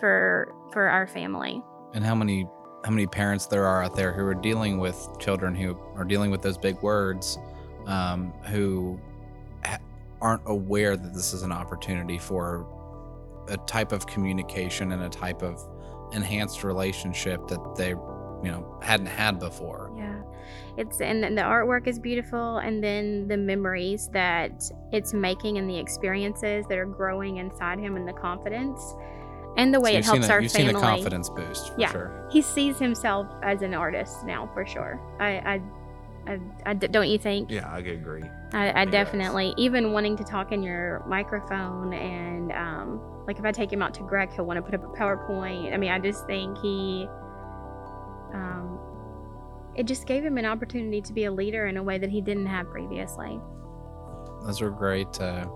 for 0.00 0.54
for 0.72 0.88
our 0.88 1.06
family 1.06 1.62
and 1.94 2.04
how 2.04 2.14
many 2.14 2.46
how 2.84 2.90
many 2.90 3.06
parents 3.06 3.46
there 3.46 3.64
are 3.64 3.82
out 3.82 3.96
there 3.96 4.12
who 4.12 4.24
are 4.26 4.34
dealing 4.34 4.78
with 4.78 5.08
children 5.18 5.54
who 5.54 5.78
are 5.96 6.04
dealing 6.04 6.30
with 6.30 6.42
those 6.42 6.58
big 6.58 6.80
words 6.82 7.38
um, 7.86 8.32
who 8.46 8.98
ha- 9.64 9.78
aren't 10.20 10.42
aware 10.46 10.96
that 10.96 11.14
this 11.14 11.32
is 11.32 11.42
an 11.42 11.52
opportunity 11.52 12.18
for 12.18 12.66
a 13.48 13.56
type 13.66 13.92
of 13.92 14.06
communication 14.06 14.92
and 14.92 15.02
a 15.02 15.08
type 15.08 15.42
of 15.42 15.60
enhanced 16.12 16.64
relationship 16.64 17.46
that 17.48 17.74
they 17.76 17.90
you 17.90 18.50
know 18.50 18.78
hadn't 18.82 19.06
had 19.06 19.38
before 19.38 19.90
Yeah. 19.96 20.22
It's 20.76 21.00
and 21.00 21.22
the 21.22 21.42
artwork 21.42 21.86
is 21.86 21.98
beautiful 21.98 22.58
and 22.58 22.82
then 22.82 23.28
the 23.28 23.36
memories 23.36 24.10
that 24.12 24.70
it's 24.92 25.14
making 25.14 25.56
and 25.56 25.70
the 25.70 25.78
experiences 25.78 26.66
that 26.68 26.76
are 26.76 26.84
growing 26.84 27.38
inside 27.38 27.78
him 27.78 27.96
and 27.96 28.06
the 28.06 28.12
confidence 28.12 28.94
and 29.56 29.72
the 29.72 29.80
way 29.80 29.92
So 29.92 29.98
it 29.98 30.04
helps 30.04 30.28
a- 30.28 30.32
our 30.32 30.40
you've 30.42 30.52
family. 30.52 30.72
seen 30.72 30.76
a 30.76 30.80
confidence 30.80 31.28
boost 31.28 31.72
for 31.74 31.80
Yeah. 31.80 31.90
sure 31.92 32.28
He 32.30 32.42
sees 32.42 32.78
himself 32.78 33.26
as 33.42 33.62
an 33.62 33.74
artist 33.74 34.24
now 34.24 34.48
for 34.54 34.66
sure. 34.66 35.00
I 35.20 35.28
I, 35.54 35.62
I, 36.26 36.38
I 36.66 36.74
don't 36.74 37.08
you 37.08 37.18
think? 37.18 37.50
Yeah, 37.50 37.70
I 37.70 37.78
agree. 37.80 38.24
I, 38.54 38.82
I 38.82 38.84
does. 38.86 38.92
definitely 38.92 39.52
even 39.58 39.92
wanting 39.92 40.16
to 40.16 40.24
talk 40.24 40.52
in 40.52 40.62
your 40.62 41.04
microphone 41.06 41.92
and 41.92 42.50
um, 42.52 43.00
like 43.26 43.38
if 43.38 43.44
I 43.44 43.52
take 43.52 43.72
him 43.72 43.82
out 43.82 43.92
to 43.94 44.02
Greg, 44.02 44.32
he'll 44.32 44.44
want 44.46 44.56
to 44.58 44.62
put 44.62 44.74
up 44.74 44.84
a 44.84 44.96
PowerPoint. 44.98 45.72
I 45.74 45.76
mean, 45.76 45.90
I 45.90 45.98
just 45.98 46.26
think 46.26 46.56
he, 46.58 47.06
um, 48.32 48.78
it 49.74 49.86
just 49.86 50.06
gave 50.06 50.24
him 50.24 50.38
an 50.38 50.44
opportunity 50.44 51.00
to 51.02 51.12
be 51.12 51.24
a 51.24 51.32
leader 51.32 51.66
in 51.66 51.76
a 51.76 51.82
way 51.82 51.98
that 51.98 52.10
he 52.10 52.20
didn't 52.20 52.46
have 52.46 52.68
previously. 52.70 53.40
those 54.44 54.60
were 54.60 54.70
great 54.70 55.20
uh 55.20 55.46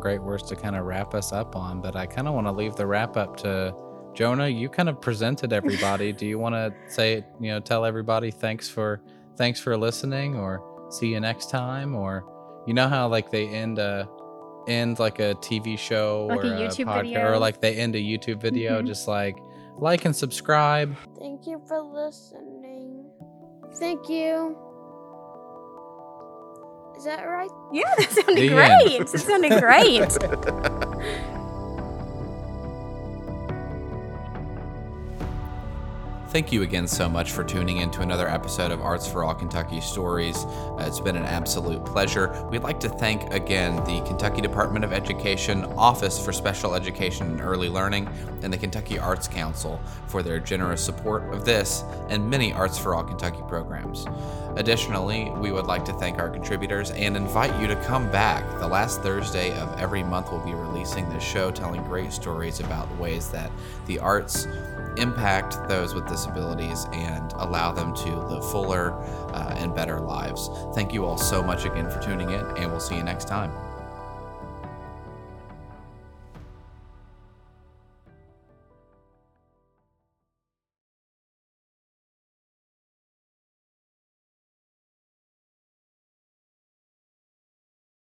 great 0.00 0.22
words 0.22 0.42
to 0.44 0.54
kind 0.56 0.76
of 0.76 0.84
wrap 0.84 1.14
us 1.14 1.32
up 1.32 1.56
on 1.56 1.80
but 1.80 1.96
i 1.96 2.06
kind 2.06 2.28
of 2.28 2.34
want 2.34 2.46
to 2.46 2.52
leave 2.52 2.74
the 2.76 2.86
wrap 2.86 3.16
up 3.16 3.36
to 3.36 3.74
jonah 4.14 4.48
you 4.48 4.68
kind 4.68 4.88
of 4.88 5.00
presented 5.00 5.52
everybody 5.52 6.12
do 6.12 6.26
you 6.26 6.38
want 6.38 6.54
to 6.54 6.72
say 6.88 7.24
you 7.40 7.48
know 7.50 7.60
tell 7.60 7.84
everybody 7.84 8.30
thanks 8.30 8.68
for 8.68 9.00
thanks 9.36 9.60
for 9.60 9.76
listening 9.76 10.34
or 10.36 10.62
see 10.90 11.08
you 11.08 11.20
next 11.20 11.50
time 11.50 11.94
or 11.94 12.24
you 12.66 12.74
know 12.74 12.88
how 12.88 13.06
like 13.08 13.30
they 13.30 13.46
end 13.48 13.78
a 13.78 14.08
end 14.66 14.98
like 14.98 15.18
a 15.18 15.34
tv 15.36 15.78
show 15.78 16.26
Like 16.28 16.38
or 16.38 16.42
a 16.42 16.50
YouTube 16.50 16.86
podcast 16.86 17.02
video? 17.02 17.28
or 17.32 17.38
like 17.38 17.60
they 17.60 17.74
end 17.76 17.94
a 17.94 17.98
youtube 18.00 18.40
video 18.40 18.82
Mhm. 18.82 18.86
just 18.86 19.08
like 19.08 19.36
like 19.78 20.04
and 20.04 20.14
subscribe 20.14 20.94
Thank 21.18 21.46
you 21.46 21.62
for 21.68 21.80
listening. 21.80 23.04
Thank 23.78 24.08
you. 24.08 24.56
Is 26.98 27.04
that 27.04 27.22
right? 27.28 27.50
Yeah, 27.72 27.94
that 27.96 28.10
sounded 28.10 28.36
The 28.36 28.48
great. 28.48 29.00
end. 29.00 29.08
It 29.14 29.20
sounded 29.20 29.60
great. 29.62 30.18
Thank 36.28 36.52
you 36.52 36.60
again 36.60 36.86
so 36.86 37.08
much 37.08 37.32
for 37.32 37.42
tuning 37.42 37.78
in 37.78 37.90
to 37.92 38.02
another 38.02 38.28
episode 38.28 38.70
of 38.70 38.82
Arts 38.82 39.10
for 39.10 39.24
All 39.24 39.34
Kentucky 39.34 39.80
Stories. 39.80 40.36
Uh, 40.36 40.84
it's 40.86 41.00
been 41.00 41.16
an 41.16 41.24
absolute 41.24 41.82
pleasure. 41.86 42.46
We'd 42.50 42.62
like 42.62 42.78
to 42.80 42.90
thank 42.90 43.32
again 43.32 43.76
the 43.86 44.02
Kentucky 44.06 44.42
Department 44.42 44.84
of 44.84 44.92
Education 44.92 45.64
Office 45.78 46.22
for 46.22 46.34
Special 46.34 46.74
Education 46.74 47.28
and 47.30 47.40
Early 47.40 47.70
Learning 47.70 48.06
and 48.42 48.52
the 48.52 48.58
Kentucky 48.58 48.98
Arts 48.98 49.26
Council 49.26 49.80
for 50.06 50.22
their 50.22 50.38
generous 50.38 50.84
support 50.84 51.32
of 51.32 51.46
this 51.46 51.82
and 52.10 52.28
many 52.28 52.52
Arts 52.52 52.76
for 52.76 52.94
All 52.94 53.04
Kentucky 53.04 53.40
programs. 53.48 54.04
Additionally, 54.56 55.30
we 55.38 55.50
would 55.50 55.66
like 55.66 55.84
to 55.86 55.94
thank 55.94 56.18
our 56.18 56.28
contributors 56.28 56.90
and 56.90 57.16
invite 57.16 57.58
you 57.58 57.66
to 57.68 57.76
come 57.84 58.10
back. 58.10 58.44
The 58.58 58.68
last 58.68 59.00
Thursday 59.00 59.58
of 59.58 59.74
every 59.78 60.02
month, 60.02 60.30
we'll 60.30 60.44
be 60.44 60.52
releasing 60.52 61.08
this 61.08 61.24
show 61.24 61.50
telling 61.50 61.82
great 61.84 62.12
stories 62.12 62.60
about 62.60 62.90
the 62.90 63.02
ways 63.02 63.30
that 63.30 63.50
the 63.86 63.98
arts 63.98 64.46
impact 64.98 65.68
those 65.68 65.94
with 65.94 66.08
disabilities 66.18 66.86
and 66.92 67.32
allow 67.34 67.70
them 67.70 67.94
to 67.94 68.16
live 68.16 68.50
fuller 68.50 68.92
uh, 69.32 69.54
and 69.56 69.74
better 69.74 70.00
lives. 70.00 70.50
Thank 70.74 70.92
you 70.92 71.04
all 71.04 71.18
so 71.18 71.42
much 71.42 71.64
again 71.64 71.88
for 71.88 72.00
tuning 72.00 72.30
in, 72.30 72.44
and 72.56 72.70
we'll 72.70 72.80
see 72.80 72.96
you 72.96 73.04
next 73.04 73.28
time. 73.28 73.67